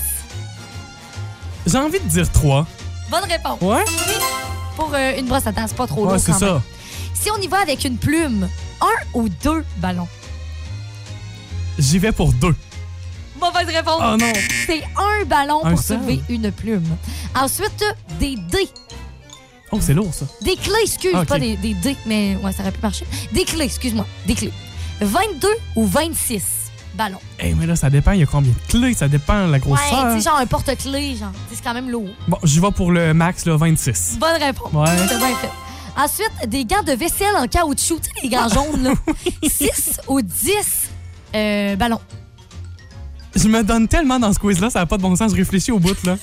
[1.66, 2.66] J'ai envie de dire 3.
[3.10, 3.60] Bonne réponse.
[3.60, 3.84] Ouais?
[4.76, 6.62] Pour euh, une brosse à dents, c'est pas trop Ouais, lourd c'est quand ça.
[7.14, 8.48] Si on y va avec une plume,
[8.80, 10.08] un ou deux ballons?
[11.78, 12.54] J'y vais pour 2.
[13.40, 14.00] Mauvaise réponse.
[14.02, 14.32] Oh non!
[14.66, 15.98] C'est un ballon Un pour seul?
[15.98, 16.96] soulever une plume.
[17.34, 17.84] Ensuite,
[18.18, 18.68] des dés.
[19.72, 20.24] Oh, c'est lourd, ça.
[20.42, 21.26] Des clés, excuse, Ah, ok.
[21.28, 23.04] pas des, des dés, mais ouais, ça aurait pu marcher.
[23.32, 24.52] Des clés, excuse-moi, des clés.
[25.00, 26.42] 22 ou 26
[26.94, 27.18] ballons.
[27.40, 28.12] Eh, mais là, ça dépend.
[28.12, 28.94] Il y a combien de clés?
[28.94, 30.14] Ça dépend de la Ouais, grosseur.
[30.14, 31.32] tu sais, genre un porte-clés, genre.
[31.52, 32.08] C'est quand même lourd.
[32.28, 34.16] Bon, j'y vais pour le max, là, 26.
[34.18, 34.72] Bonne réponse.
[34.72, 34.86] Ouais.
[35.08, 35.50] C'est bien fait.
[35.98, 38.92] Ensuite, des gants de vaisselle en caoutchouc, tu sais, les gants jaunes, là.
[39.42, 40.85] 6 ou 10
[41.36, 42.00] euh, ballons.
[43.34, 45.30] Je me donne tellement dans ce quiz-là, ça n'a pas de bon sens.
[45.32, 46.16] Je réfléchis au bout, là.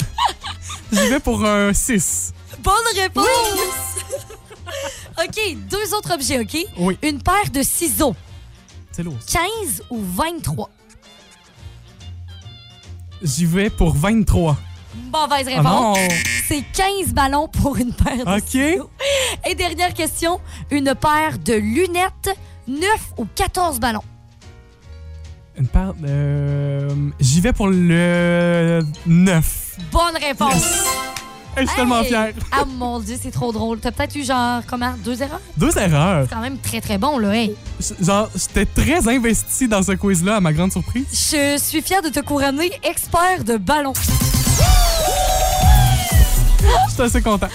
[0.91, 2.33] J'y vais pour un 6.
[2.63, 3.25] Bonne réponse!
[5.23, 6.57] OK, deux autres objets, OK?
[6.77, 6.97] Oui.
[7.03, 8.15] Une paire de ciseaux,
[8.91, 9.17] C'est lourd.
[9.31, 10.69] 15 ou 23.
[13.21, 14.57] J'y vais pour 23.
[15.11, 15.97] Mauvaise Ah réponse.
[16.47, 18.43] C'est 15 ballons pour une paire de OK.
[18.49, 18.89] ciseaux.
[19.47, 20.39] Et dernière question,
[20.71, 22.35] une paire de lunettes,
[22.67, 22.81] 9
[23.17, 24.03] ou 14 ballons?
[25.57, 26.07] Une de...
[26.07, 26.89] euh,
[27.19, 29.77] J'y vais pour le 9.
[29.91, 30.83] Bonne réponse.
[31.55, 32.31] Je suis tellement fier.
[32.51, 33.77] Ah mon Dieu, c'est trop drôle.
[33.79, 35.39] T'as peut-être eu genre, comment, deux erreurs?
[35.57, 36.25] Deux erreurs.
[36.27, 37.35] C'est quand même très très bon, là.
[37.35, 37.55] Hey.
[38.01, 41.05] Genre, j'étais très investi dans ce quiz-là, à ma grande surprise.
[41.11, 43.93] Je suis fière de te couronner expert de ballon.
[46.87, 47.47] Je suis assez content.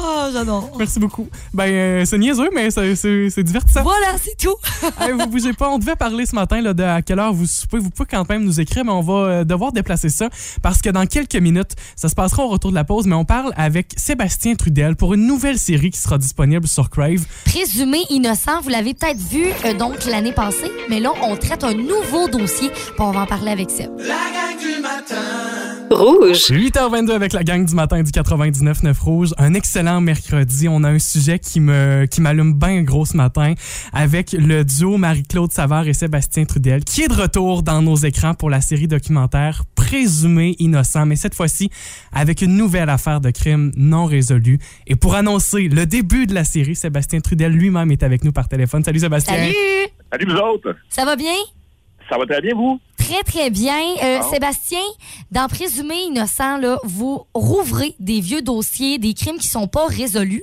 [0.00, 0.70] Oh, j'adore.
[0.78, 1.28] Merci beaucoup.
[1.52, 3.82] Ben, euh, c'est niaiseux, mais c'est- divertissant.
[3.82, 4.54] Voilà, c'est tout.
[5.00, 5.68] Hey, vous bougez pas.
[5.70, 7.78] On devait parler ce matin là, de à quelle heure vous soupez.
[7.78, 10.28] Vous pouvez quand même nous écrire, mais on va euh, devoir déplacer ça
[10.62, 13.24] parce que dans quelques minutes, ça se passera au retour de la pause, mais on
[13.24, 17.24] parle avec Sébastien Trudel pour une nouvelle série qui sera disponible sur Crave.
[17.44, 21.74] Présumé innocent, vous l'avez peut-être vu euh, donc l'année passée, mais là, on traite un
[21.74, 23.90] nouveau dossier, puis on va en parler avec Seb.
[23.98, 25.77] La gang du matin.
[25.90, 26.50] Rouge.
[26.50, 29.34] 8h22 avec la gang du matin du 99.9 Rouge.
[29.38, 30.68] Un excellent mercredi.
[30.68, 33.54] On a un sujet qui me qui m'allume bien gros ce matin
[33.92, 38.34] avec le duo Marie-Claude Savard et Sébastien Trudel qui est de retour dans nos écrans
[38.34, 41.70] pour la série documentaire Présumé innocent, mais cette fois-ci
[42.12, 44.58] avec une nouvelle affaire de crime non résolue.
[44.86, 48.48] Et pour annoncer le début de la série, Sébastien Trudel lui-même est avec nous par
[48.48, 48.84] téléphone.
[48.84, 49.34] Salut Sébastien.
[49.34, 49.54] Salut!
[50.12, 50.74] Salut vous autres.
[50.88, 51.34] Ça va bien?
[52.08, 52.80] Ça va très bien, vous?
[53.08, 53.78] Très très, bien.
[54.02, 54.20] Euh.
[54.30, 54.80] Sébastien,
[55.30, 60.42] dans Présumé innocent, là, vous rouvrez des vieux dossiers, des crimes qui sont pas résolus.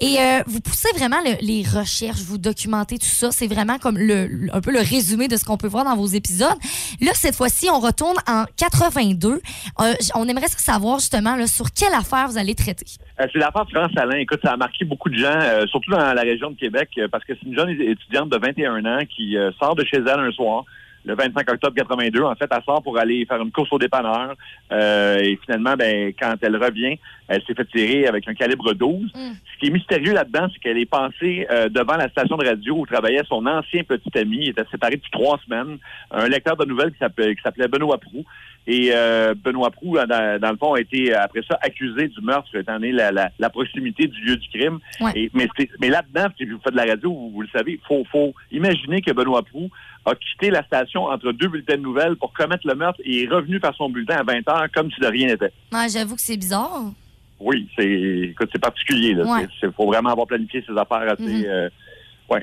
[0.00, 3.32] Et euh, vous poussez vraiment le- les recherches, vous documentez tout ça.
[3.32, 5.96] C'est vraiment comme le, le- un peu le résumé de ce qu'on peut voir dans
[5.96, 6.56] vos épisodes.
[7.00, 9.40] Là, cette fois-ci, on retourne en 82.
[9.80, 12.86] Euh, on aimerait savoir justement là, sur quelle affaire vous allez traiter.
[13.20, 14.18] Euh, c'est l'affaire France Alain.
[14.18, 17.08] Écoute, ça a marqué beaucoup de gens, euh, surtout dans la région de Québec, euh,
[17.10, 20.30] parce que c'est une jeune étudiante de 21 ans qui sort de chez elle un
[20.32, 20.64] soir,
[21.06, 22.22] le 25 octobre 82.
[22.22, 24.34] En fait, elle sort pour aller faire une course au dépanneur.
[24.72, 29.12] Euh, et finalement, ben, quand elle revient, elle s'est fait tirer avec un calibre 12.
[29.14, 32.74] Ce qui est mystérieux là-dedans, c'est qu'elle est passée euh, devant la station de radio
[32.74, 34.38] où travaillait son ancien petit ami.
[34.42, 35.78] Il était séparé depuis trois semaines.
[36.10, 38.24] Un lecteur de nouvelles qui s'appelait, Benoît Prou.
[38.68, 42.20] Et euh, Benoît Prou, dans, dans le fond, a été, euh, après ça, accusé du
[42.20, 44.80] meurtre, étant donné la, la, la proximité du lieu du crime.
[45.14, 48.04] Et, mais là-dedans, si vous faites de la radio, vous, vous le savez, il faut,
[48.10, 49.70] faut imaginer que Benoît Prou
[50.06, 53.28] a quitté la station entre deux bulletins de nouvelles pour commettre le meurtre et est
[53.28, 55.52] revenu faire son bulletin à 20 h comme si de rien n'était.
[55.72, 56.80] Ouais, J'avoue que c'est bizarre.
[57.40, 57.84] Oui, c'est
[58.30, 59.10] écoute, c'est particulier.
[59.10, 59.70] Il Ouais.
[59.76, 61.46] faut vraiment avoir planifié ses affaires assez.
[61.46, 61.68] Euh,
[62.30, 62.42] ouais.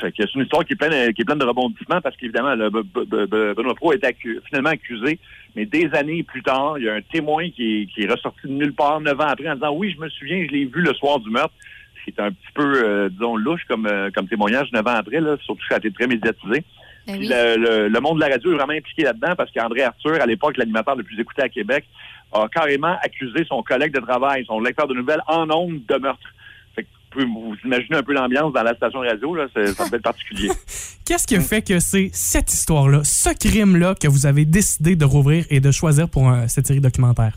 [0.00, 3.74] Que c'est une histoire qui est pleine, qui est pleine de rebondissements parce qu'évidemment, Benoît
[3.76, 5.18] Pro est accu- finalement accusé,
[5.54, 8.40] mais des années plus tard, il y a un témoin qui est, qui est ressorti
[8.48, 10.80] de nulle part neuf ans après en disant oui, je me souviens, je l'ai vu
[10.80, 11.54] le soir du meurtre.
[12.00, 14.96] Ce qui est un petit peu, euh, disons, louche comme, euh, comme témoignage neuf ans
[14.96, 16.64] après, là, surtout que ça a été très médiatisé.
[17.06, 17.28] Ben oui.
[17.28, 20.26] le, le- le monde de la radio est vraiment impliqué là-dedans parce qu'André Arthur, à
[20.26, 21.84] l'époque, l'animateur le plus écouté à Québec,
[22.32, 26.20] a carrément accusé son collègue de travail, son lecteur de nouvelles, en ondes de meurtre.
[26.74, 29.46] Fait que vous pouvez vous imaginez un peu l'ambiance dans la station de radio, là,
[29.52, 30.48] ça peut être particulier.
[31.04, 35.04] Qu'est-ce qui a fait que c'est cette histoire-là, ce crime-là, que vous avez décidé de
[35.04, 37.36] rouvrir et de choisir pour un- cette série documentaire?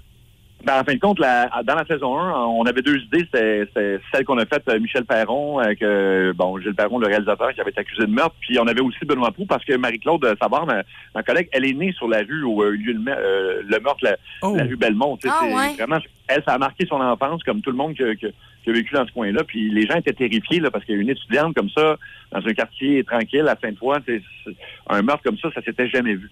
[0.66, 3.20] Ben, en fin de compte, la- dans la saison 1, on avait deux idées.
[3.32, 7.06] C'était c'était celle qu'on a faite, euh, Michel Perron, avec euh, bon, Gilles Perron, le
[7.06, 8.36] réalisateur, qui avait été accusé de meurtre.
[8.42, 10.82] Puis on avait aussi Benoît Proux, parce que Marie-Claude Savard, ma,
[11.14, 13.80] ma collègue, elle est née sur la rue où a eu lieu le, euh, le
[13.80, 14.18] meurtre, la,
[14.56, 15.18] la rue Belmont.
[15.18, 15.74] Tu sais, Ah, c'est ouais.
[15.78, 18.30] Vraiment, elle, ça a marqué son enfance, comme tout le monde qui, a- qui a-
[18.64, 19.44] qui a vécu dans ce coin-là.
[19.44, 21.98] Puis les gens étaient terrifiés, là, parce qu'il y a une étudiante comme ça,
[22.32, 24.56] dans un quartier tranquille à Sainte-Foy, tu sais, c'est-
[24.90, 26.32] un meurtre comme ça, ça s'était jamais vu.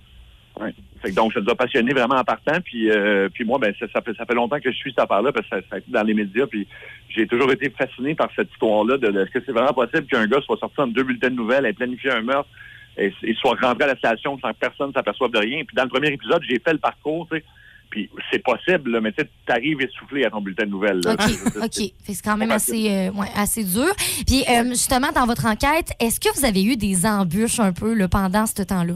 [0.60, 0.74] Ouais.
[1.02, 2.60] Fait que donc, ça nous a passionnés vraiment en partant.
[2.64, 5.00] Puis, euh, puis moi, ben, ça, ça fait, ça fait longtemps que je suis cette
[5.00, 6.48] affaire-là parce que ça, ça a été dans les médias.
[6.48, 6.68] Puis
[7.10, 10.28] j'ai toujours été fasciné par cette histoire-là de, de est-ce que c'est vraiment possible qu'un
[10.28, 12.50] gars soit sorti en deux bulletins de nouvelles, ait planifié un meurtre
[12.98, 15.64] et, et soit rentré à la station sans que personne s'aperçoive de rien.
[15.66, 17.44] Puis dans le premier épisode, j'ai fait le parcours, tu sais.
[17.90, 21.02] Puis c'est possible, là, mais tu arrives essoufflé à ton bulletin de nouvelles.
[21.04, 21.14] là.
[21.14, 21.92] OK.
[22.08, 23.88] Que c'est quand même assez, euh, ouais, assez dur.
[24.26, 27.94] Puis, euh, justement, dans votre enquête, est-ce que vous avez eu des embûches un peu
[27.94, 28.96] là, pendant ce temps-là?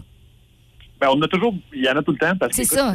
[1.00, 2.92] Ben, on a toujours, il y en a tout le temps parce que écoute, ça.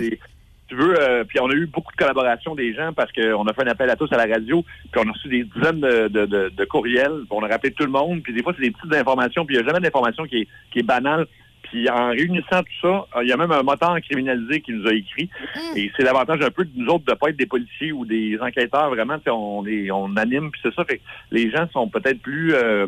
[0.68, 3.52] tu veux, euh, puis on a eu beaucoup de collaboration des gens parce qu'on a
[3.52, 6.08] fait un appel à tous à la radio, puis on a reçu des dizaines de,
[6.08, 8.70] de, de- de courriels, on a rappelé tout le monde, puis des fois c'est des
[8.70, 11.26] petites informations, puis il n'y a jamais d'information qui est, qui est banale.
[11.70, 14.92] Puis en réunissant tout ça, il y a même un moteur criminalisé qui nous a
[14.92, 15.30] écrit.
[15.76, 18.36] Et c'est l'avantage un peu de nous autres de pas être des policiers ou des
[18.42, 18.90] enquêteurs.
[18.90, 20.84] Vraiment, on, est, on anime, puis c'est ça.
[20.84, 22.52] Fait que les gens sont peut-être plus...
[22.54, 22.86] euh,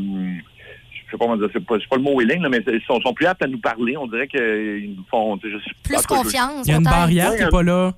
[1.14, 3.12] sais pas comment dire, c'est pas, pas le mot willing, là, mais ils sont, sont
[3.14, 3.96] plus aptes à nous parler.
[3.96, 5.38] On dirait qu'ils nous font...
[5.42, 7.92] je sais- Plus confiance, Il y a une barrière qui n'est pas là.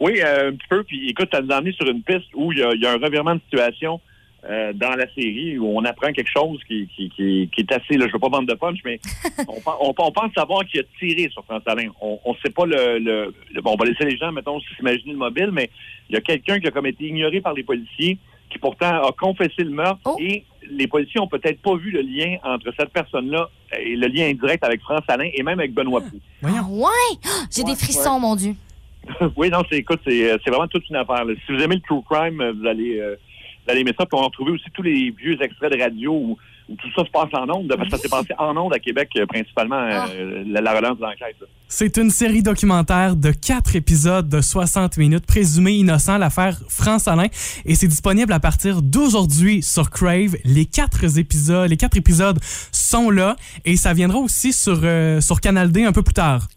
[0.00, 0.82] oui, euh, un petit peu.
[0.84, 2.86] Puis écoute, ça nous a amené sur une piste où il y a, il y
[2.86, 4.00] a un revirement de situation
[4.48, 7.98] euh, dans la série où on apprend quelque chose qui, qui, qui, qui est assez,
[7.98, 8.98] là, je veux pas vendre de punch, mais
[9.46, 11.88] on, pen- on, on pense savoir qui a tiré sur France Alain.
[12.00, 15.12] On ne sait pas le, le, le- Bon, on va laisser les gens, mettons, s'imaginer
[15.12, 15.68] le mobile, mais
[16.08, 18.16] il y a quelqu'un qui a comme été ignoré par les policiers
[18.50, 22.36] qui pourtant a confessé le meurtre et les policiers ont peut-être pas vu le lien
[22.44, 26.18] entre cette personne-là et le lien indirect avec France Alain et même avec Benoît Pou.
[26.44, 27.18] Ah ouais?
[27.24, 28.54] Ah, J'ai des frissons, mon Dieu.
[29.36, 31.24] oui, non, c'est écoute, c'est, euh, c'est vraiment toute une affaire.
[31.24, 31.34] là.
[31.46, 33.16] Si vous aimez le true crime, euh, vous allez, euh,
[33.64, 34.04] vous allez aimer ça.
[34.06, 36.38] Puis on a retrouvé aussi tous les vieux extraits de radio où
[36.78, 39.10] tout ça se passe en ondes, parce que ça s'est passé en ondes à Québec,
[39.16, 41.36] euh, principalement euh, la, la relance de l'enquête.
[41.68, 47.28] C'est une série documentaire de quatre épisodes de 60 minutes, présumé innocent, l'affaire France Alain.
[47.64, 50.36] Et c'est disponible à partir d'aujourd'hui sur Crave.
[50.44, 52.38] Les quatre épisodes, les quatre épisodes
[52.72, 53.36] sont là.
[53.64, 56.48] Et ça viendra aussi sur, euh, sur Canal D un peu plus tard.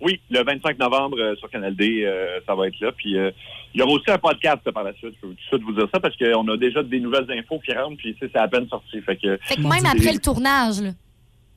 [0.00, 2.92] Oui, le 25 novembre euh, sur Canal D, euh, ça va être là.
[2.92, 3.30] Puis euh,
[3.74, 5.14] il y aura aussi un podcast par la suite.
[5.16, 7.58] Je peux tout de suite vous dire ça parce qu'on a déjà des nouvelles infos
[7.64, 9.00] qui rentrent, puis c'est à peine sorti.
[9.02, 10.90] Fait que, Fait que même après le tournage, là.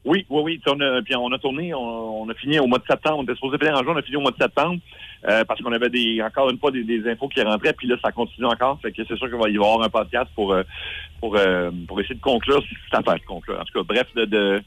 [0.05, 0.57] Oui, oui, oui.
[0.63, 3.17] Puis on a, puis on a tourné, on, on a fini au mois de septembre.
[3.19, 4.79] On était supposé finir en juin, on a fini au mois de septembre
[5.27, 7.73] euh, parce qu'on avait des, encore une fois des, des infos qui rentraient.
[7.73, 8.79] Puis là, ça continue encore.
[8.81, 10.63] Fait que c'est sûr qu'il va y avoir un podcast pour euh,
[11.19, 13.59] pour euh, pour essayer de conclure cette affaire, de conclure.
[13.59, 14.61] En tout cas, bref, de, de,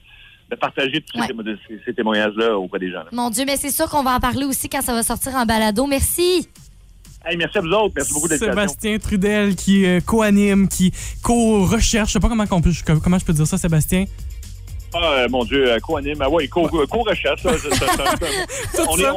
[0.50, 2.98] de partager tous ces, témo- ces- ces témoignages-là auprès des gens.
[2.98, 3.08] là.
[3.12, 5.46] Mon Dieu, mais c'est sûr qu'on va en parler aussi quand ça va sortir en
[5.46, 5.86] balado.
[5.86, 6.46] Merci.
[7.24, 7.92] Hey, merci à vous autres.
[7.96, 10.92] Merci beaucoup d'être Sébastien Trudel qui euh, co-anime, qui
[11.22, 12.08] co-recherche.
[12.08, 14.06] Je sais pas comment, qu'on peut- comment je peux dire ça, Sébastien?
[14.94, 16.18] Ah, euh, mon Dieu, euh, co-anime.
[16.20, 17.42] Ah ouais, co- co-recherche.
[17.46, 19.16] on, est, on,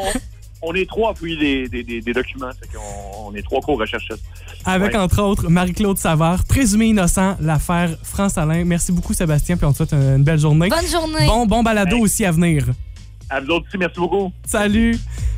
[0.61, 2.49] on est trois à fouiller des, des, des, des documents.
[2.51, 2.77] Fait
[3.19, 4.23] on est trois co-recherchistes.
[4.65, 4.97] Avec, Ouais.
[4.99, 8.63] entre autres, Marie-Claude Savard, présumé innocent, l'affaire France-Alain.
[8.65, 10.69] Merci beaucoup, Sébastien, puis on te souhaite une belle journée.
[10.69, 11.25] Bonne journée.
[11.27, 12.65] Bon, bon balado aussi à venir.
[13.29, 14.31] À vous autres aussi, merci beaucoup.
[14.45, 14.97] Salut.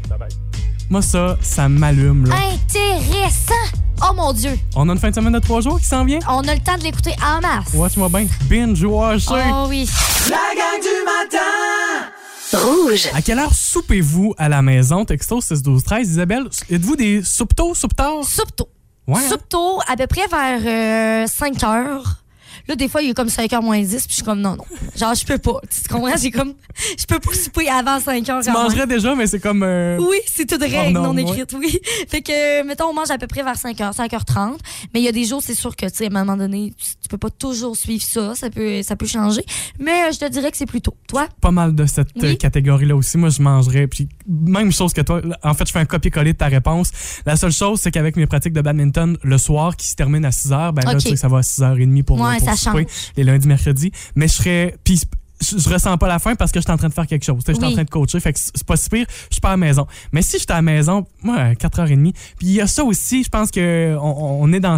[0.10, 0.47] Bye-bye.
[0.90, 2.36] Moi, ça, ça m'allume, là.
[2.54, 3.54] Intéressant.
[4.02, 4.58] Oh mon Dieu.
[4.76, 6.20] On a une fin de semaine de trois jours qui s'en vient?
[6.30, 7.74] On a le temps de l'écouter en masse.
[7.74, 8.28] Watch-moi bien.
[8.50, 9.34] Binge watcher.
[9.54, 9.90] Oh oui.
[10.30, 12.08] La gang du matin!
[12.54, 13.10] Rouge.
[13.14, 15.04] À quelle heure soupez-vous à la maison?
[15.04, 18.24] Texto 6 12 13 Isabelle, êtes-vous des soupes-tôt, soupe-tard?
[18.24, 18.70] Soupe-tôt.
[19.08, 19.16] Ouais.
[19.18, 19.30] hein?
[19.30, 22.24] Soupe-tôt, à peu près vers 5 heures.
[22.68, 24.56] Là, des fois, il est comme 5 h moins 10, puis je suis comme non,
[24.58, 24.66] non.
[24.96, 25.60] Genre, je peux pas.
[25.70, 26.18] Tu comprends?
[26.18, 26.54] J'ai comme.
[26.98, 28.42] Je peux pas souper avant 5 heures.
[28.44, 28.64] Tu quand même.
[28.70, 29.64] mangerais déjà, mais c'est comme.
[29.64, 31.80] euh, Oui, c'est toute règle hors non norme, écrite, oui.
[32.10, 34.58] Fait que, mettons, on mange à peu près vers 5h, 5h30.
[34.94, 36.74] Mais il y a des jours, c'est sûr que, tu sais, à un moment donné,
[36.78, 38.36] tu tu peux pas toujours suivre ça.
[38.36, 39.46] Ça peut, ça peut changer.
[39.80, 40.94] Mais euh, je te dirais que c'est plus tôt.
[41.08, 41.28] Toi?
[41.40, 42.32] pas mal de cette Oui.
[42.32, 43.18] euh, catégorie-là aussi.
[43.18, 43.88] Moi, je mangerais.
[43.88, 45.22] Puis, même chose que toi.
[45.44, 46.92] En fait, je fais un copier-coller de ta réponse.
[47.26, 50.32] La seule chose, c'est qu'avec mes pratiques de badminton, le soir, qui se termine à
[50.32, 52.84] 6 h, ben là, tu sais, ça va à 6h30 pour, Ouais, pour ça souper,
[52.84, 53.12] change.
[53.16, 53.92] les lundis, mercredis.
[54.16, 54.76] Mais je serais.
[54.84, 55.02] Puis,
[55.40, 57.24] je, je ressens pas la faim parce que je suis en train de faire quelque
[57.24, 57.44] chose.
[57.48, 57.70] Je suis Oui.
[57.70, 58.20] en train de coacher.
[58.20, 59.06] Fait que c'est pas si pire.
[59.30, 59.86] Je suis pas à la maison.
[60.12, 62.12] Mais si j'étais à la maison, moi, à 4h30.
[62.38, 63.24] Puis, il y a ça aussi.
[63.24, 64.78] Je pense que on, on est dans.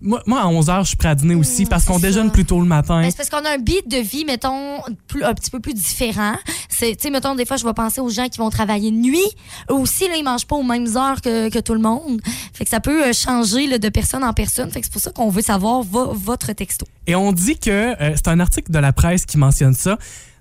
[0.00, 2.60] Moi, moi, à 11h, je suis prêt à dîner aussi parce qu'on déjeune plus tôt
[2.60, 3.02] le matin.
[3.02, 4.78] Ben, c'est parce qu'on a un beat de vie, mettons,
[5.08, 6.34] plus, un petit peu plus différent.
[6.78, 9.26] Tu sais, mettons, des fois, je vais penser aux gens qui vont travailler de nuit.
[9.70, 12.20] Eux aussi, là, ils mangent pas aux mêmes heures que, que tout le monde.
[12.54, 14.70] Fait que ça peut euh, changer là, de personne en personne.
[14.70, 16.86] Fait que c'est pour ça qu'on veut savoir vo- votre texto.
[17.08, 17.70] Et on dit que
[18.00, 19.98] euh, c'est un article de la presse qui mentionne ça.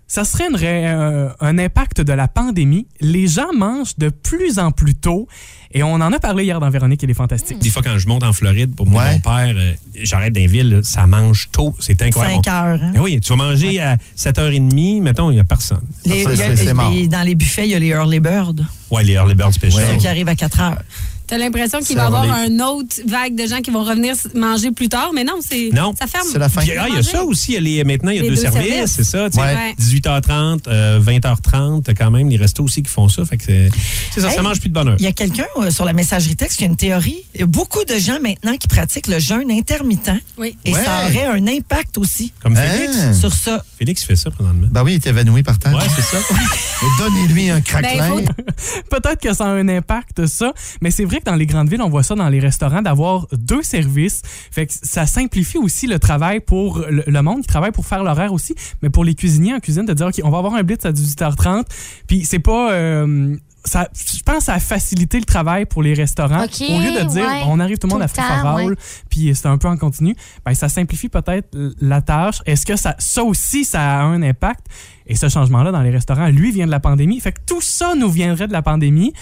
[0.10, 2.88] Ça serait une euh, un impact de la pandémie.
[3.02, 5.28] Les gens mangent de plus en plus tôt.
[5.74, 7.60] Et on en a parlé hier dans Véronique et les Fantastiques.
[7.60, 10.80] Des fois, quand je monte en Floride pour moi, mon père, euh, j'arrête villes, là,
[10.84, 11.76] ça mange tôt.
[11.80, 12.42] C'est incroyable.
[12.46, 12.80] 5 heures.
[12.82, 12.94] hein?
[12.96, 15.82] Eh oui, tu vas manger à 7h30, mettons, il n'y a personne.
[16.06, 16.48] Les- il y a-
[16.94, 18.56] les- dans les buffets, il y a les early birds.
[18.90, 19.86] Ouais, les early bird special.
[19.92, 20.82] Ceux qui arrivent à 4 heures.
[21.28, 24.16] T'as l'impression qu'il Ça va y avoir une autre vague de gens qui vont revenir
[24.34, 25.94] manger plus tard, mais non, c'est Non.
[26.00, 26.26] ça ferme.
[26.28, 27.52] Puis, ah, il y a ça aussi.
[27.52, 28.92] il y a les- maintenant, il y a Les deux, deux services, services.
[28.96, 29.30] c'est ça.
[29.30, 29.42] tu sais.
[29.44, 29.76] Ouais.
[29.78, 33.26] 18h30, euh, 20h30, t'as quand même les restos aussi qui font ça.
[33.26, 33.70] Fait que c'est
[34.14, 34.96] c'est ça, ça Hey, mange plus de bonheur.
[35.00, 37.24] Il y a quelqu'un euh, sur la messagerie texte qui a une théorie.
[37.36, 40.12] Il y a beaucoup de gens maintenant qui pratiquent le jeûne intermittent.
[40.38, 40.56] Oui.
[40.66, 40.84] Et Ouais.
[40.84, 42.62] ça aurait un impact aussi Comme Hein?
[42.62, 43.20] Félix.
[43.20, 43.64] sur ça.
[43.78, 44.68] Félix fait ça présentement.
[44.72, 45.74] Ben oui, il est évanoui par terre.
[45.76, 46.18] Ouais, c'est ça.
[47.00, 48.16] Donnez-lui un craquelin.
[48.16, 48.26] Ben,
[48.90, 50.54] Peut-être que ça a un impact, ça.
[50.82, 53.28] Mais c'est vrai que dans les grandes villes, on voit ça dans les restaurants, d'avoir
[53.32, 54.22] deux services.
[54.52, 58.04] Fait que ça simplifie aussi le travail pour le, le monde qui travaille pour faire
[58.04, 58.56] l'horaire aussi.
[58.82, 60.92] Mais pour les cuisiniers en cuisine, de dire, OK, on va avoir un blitz à
[60.92, 61.66] 18h30.
[62.08, 62.72] Puis c'est pas.
[62.72, 63.36] euh,
[63.68, 66.44] ça, je pense que ça a facilité le travail pour les restaurants.
[66.44, 67.44] Au lieu de dire, ouais.
[67.48, 68.76] on arrive tout le monde à free-for-all, ouais.
[69.10, 70.16] puis c'est un peu en continu,
[70.46, 71.50] ben, ça simplifie peut-être
[71.82, 72.42] la tâche.
[72.46, 74.68] Est-ce que ça, ça aussi, ça a un impact?
[75.06, 77.20] Et ce changement-là dans les restaurants, lui, vient de la pandémie.
[77.20, 79.14] Fait que tout ça nous viendrait de la pandémie.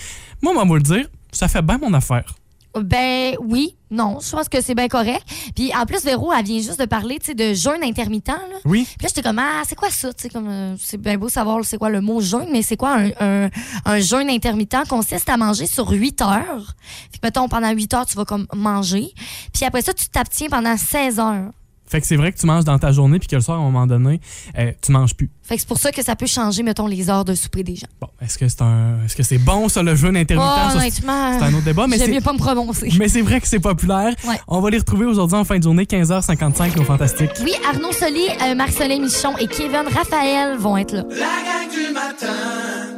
[0.42, 2.36] Moi, on va vous le dire, ça fait bien mon affaire.
[2.76, 5.24] Ben oui, non, je pense que c'est bien correct.
[5.56, 8.28] Puis en plus, Véro, elle vient juste de parler tu sais, de jeûne intermittent.
[8.28, 8.58] Là.
[8.66, 8.84] Oui.
[8.84, 10.10] Puis là, j'étais comme, ah, c'est quoi ça?
[10.34, 13.10] Comme, euh, c'est bien beau savoir c'est quoi le mot jeûne, mais c'est quoi un,
[13.22, 13.50] un,
[13.86, 14.90] un jeûne intermittent?
[14.90, 16.74] consiste à manger sur 8 heures.
[17.14, 19.14] Que, mettons, pendant 8 heures, tu vas comme manger.
[19.54, 21.52] Puis après ça, tu t'abstiens pendant 16 heures.
[21.88, 23.62] Fait que c'est vrai que tu manges dans ta journée, puis que le soir, à
[23.62, 24.20] un moment donné,
[24.58, 25.30] euh, tu manges plus.
[25.44, 27.76] Fait que c'est pour ça que ça peut changer, mettons, les heures de souper des
[27.76, 27.86] gens.
[28.02, 30.48] Bon, est-ce que c'est un, est-ce que c'est bon, ça, le jeûne intermittent?
[30.48, 32.90] Oh, c'est- honnêtement, c'est un autre débat, mais j'aime c'est, mieux pas me prononcer.
[32.98, 34.14] mais c'est vrai que c'est populaire.
[34.28, 34.40] Ouais.
[34.48, 37.30] On va les retrouver aujourd'hui en fin de journée, 15h55, nos fantastiques.
[37.44, 41.04] Oui, Arnaud Soli, euh, Marcelin Michon et Kevin Raphaël vont être là.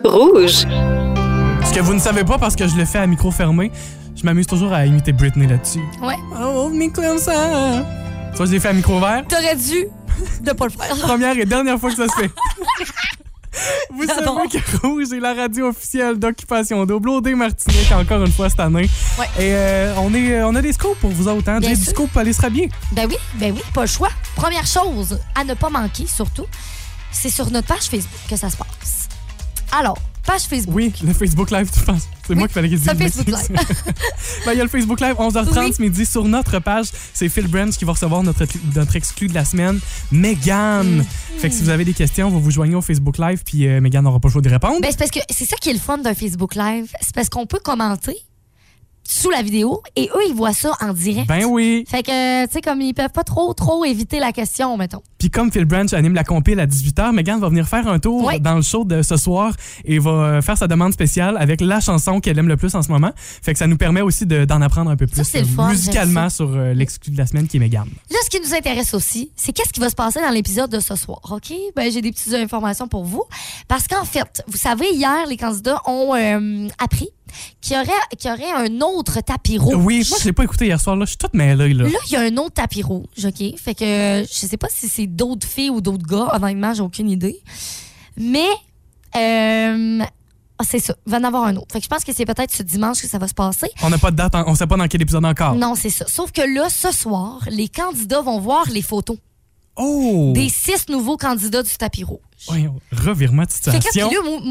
[0.06, 0.66] Rouge.
[1.66, 3.72] Ce que vous ne savez pas parce que je le fais à micro fermé,
[4.16, 5.82] je m'amuse toujours à imiter Britney là-dessus.
[6.02, 6.16] Ouais.
[6.42, 7.84] Oh, mais comme ça.
[8.38, 9.24] Vois, je l'ai fait à micro ouvert.
[9.28, 9.88] T'aurais dû
[10.42, 10.96] de pas le faire.
[10.98, 12.32] Première et dernière fois que ça se fait.
[13.92, 14.38] Vous Pardon.
[14.50, 17.10] savez que Rouge est la radio officielle d'Occupation Double.
[17.10, 18.88] OD Martinique, encore une fois cette année.
[19.18, 19.26] Ouais.
[19.40, 21.50] Et euh, on, est, on a des scopes pour vous autres.
[21.50, 21.60] Hein?
[21.60, 21.92] Bien du sûr.
[21.94, 22.70] scope, allez se rhabiller.
[22.92, 24.10] Ben oui, ben oui, pas le choix.
[24.36, 26.46] Première chose à ne pas manquer, surtout,
[27.12, 29.08] c'est sur notre page Facebook que ça se passe.
[29.72, 29.98] Alors,
[30.28, 30.76] page Facebook.
[30.76, 32.08] Oui, le Facebook Live, tu penses?
[32.28, 32.90] C'est moi qui fallait qu'il dise.
[32.90, 33.28] un Facebook.
[33.28, 33.48] Live.
[34.46, 35.74] Ben, Il y a le Facebook Live, 11h30 Oui.
[35.74, 36.06] ce midi.
[36.06, 39.80] Sur notre page, c'est Phil Branch qui va recevoir notre, notre exclu de la semaine,
[40.12, 41.06] Megan.
[41.38, 43.80] Fait que si vous avez des questions, vous vous joignez au Facebook Live, puis euh,
[43.82, 44.80] Megan n'aura pas le choix de répondre.
[44.82, 46.92] Ben, c'est parce que c'est ça qui est le fun d'un Facebook Live.
[47.02, 48.18] C'est parce qu'on peut commenter
[49.10, 51.28] sous la vidéo et eux, ils voient ça en direct.
[51.30, 51.86] Ben oui.
[51.88, 55.01] Fait que, tu sais, comme ils peuvent pas trop, trop éviter la question, mettons.
[55.18, 58.30] Puis comme Phil Branch anime la compile à 18h, Megan va venir faire un tour
[58.41, 59.53] dans le show de ce soir
[59.86, 62.82] et va euh, faire sa demande spéciale avec la chanson qu'elle aime le plus en
[62.84, 63.12] ce moment.
[63.16, 66.30] Fait que ça nous permet aussi de- d'en apprendre un peu plus euh, fun, musicalement
[66.30, 67.88] sur euh, l'exclu de la semaine qui est Megan.
[68.12, 70.80] Là, ce qui nous intéresse aussi, c'est qu'est-ce qui va se passer dans l'épisode de
[70.82, 71.53] ce soir, OK?
[71.76, 73.24] Ben, j'ai des petites informations pour vous.
[73.70, 77.10] Parce qu'en fait, vous savez, hier, les candidats ont euh, appris
[77.62, 79.76] qu'il y, aurait, qu'il y aurait un autre tapis rouge.
[79.78, 81.06] Oui, moi je l'ai pas écouté hier soir, là.
[81.06, 81.74] je suis toute mêlée.
[81.74, 81.84] Là.
[81.88, 83.58] Là, il y a un autre tapis rouge, OK?
[83.58, 86.30] Fait que je sais pas si c'est d'autres filles ou d'autres gars.
[86.34, 87.42] Honnêtement, j'ai aucune idée.
[88.16, 88.48] Mais,
[89.16, 90.00] euh,
[90.60, 90.96] ah, c'est ça.
[91.06, 91.68] Il va en avoir un autre.
[91.72, 93.70] Fait que je pense que c'est peut-être ce dimanche que ça va se passer.
[93.84, 95.56] On n'a pas de date, en- on sait pas dans quel épisode encore.
[95.56, 96.06] Non, c'est ça.
[96.08, 99.18] Sauf que là, ce soir, les candidats vont voir les photos
[99.78, 100.32] Oh!
[100.34, 102.20] des six nouveaux candidats du tapis rouge.
[102.48, 104.10] Voyons, revirement de situation.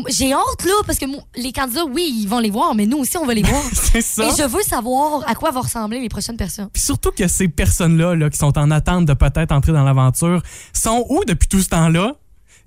[0.09, 2.99] j'ai hâte, là, parce que moi, les candidats, oui, ils vont les voir, mais nous
[2.99, 3.63] aussi, on va les voir.
[3.73, 4.25] c'est ça.
[4.27, 6.69] Et je veux savoir à quoi vont ressembler les prochaines personnes.
[6.73, 10.43] Puis surtout que ces personnes-là là, qui sont en attente de peut-être entrer dans l'aventure
[10.73, 12.15] sont où depuis tout ce temps-là?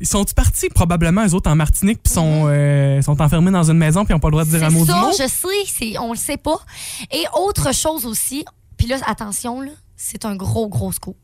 [0.01, 0.69] Ils sont partis?
[0.69, 4.19] Probablement, eux autres, en Martinique, puis sont, euh, sont enfermés dans une maison, puis n'ont
[4.21, 4.85] pas le droit de dire un mot Mhm.
[4.85, 5.11] C'est du ça, mot?
[5.11, 6.59] je sais, on le sait pas.
[7.11, 8.45] Et autre chose aussi,
[8.77, 11.17] puis là, attention, là, c'est un gros, gros scoop.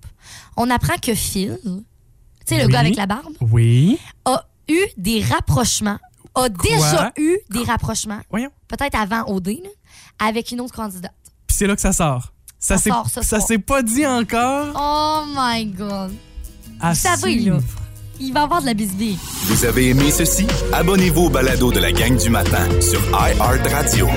[0.57, 1.71] On apprend que Phil, tu
[2.45, 2.71] sais, le Oui.
[2.73, 3.97] gars avec la barbe, Oui.
[4.25, 5.97] a eu des rapprochements,
[6.35, 8.51] a déjà eu des rapprochements, Voyons.
[8.67, 9.69] peut-être avant OD, là,
[10.19, 11.13] avec une autre candidate.
[11.47, 12.33] Puis c'est là que ça sort.
[12.59, 14.73] Ça, Ça s'est- pas dit encore.
[14.75, 16.13] Oh my God.
[16.81, 17.59] À Vous savez, là,
[18.19, 19.17] il va avoir de la bisbille.
[19.43, 20.47] Vous avez aimé ceci?
[20.73, 24.07] Abonnez-vous au balado de la gang du matin sur iHeartRadio.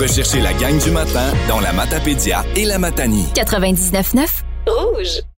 [0.00, 3.26] Recherchez la gang du matin dans la Matapédia et la Matanie.
[3.34, 4.26] 99.9
[4.66, 5.29] Rouge.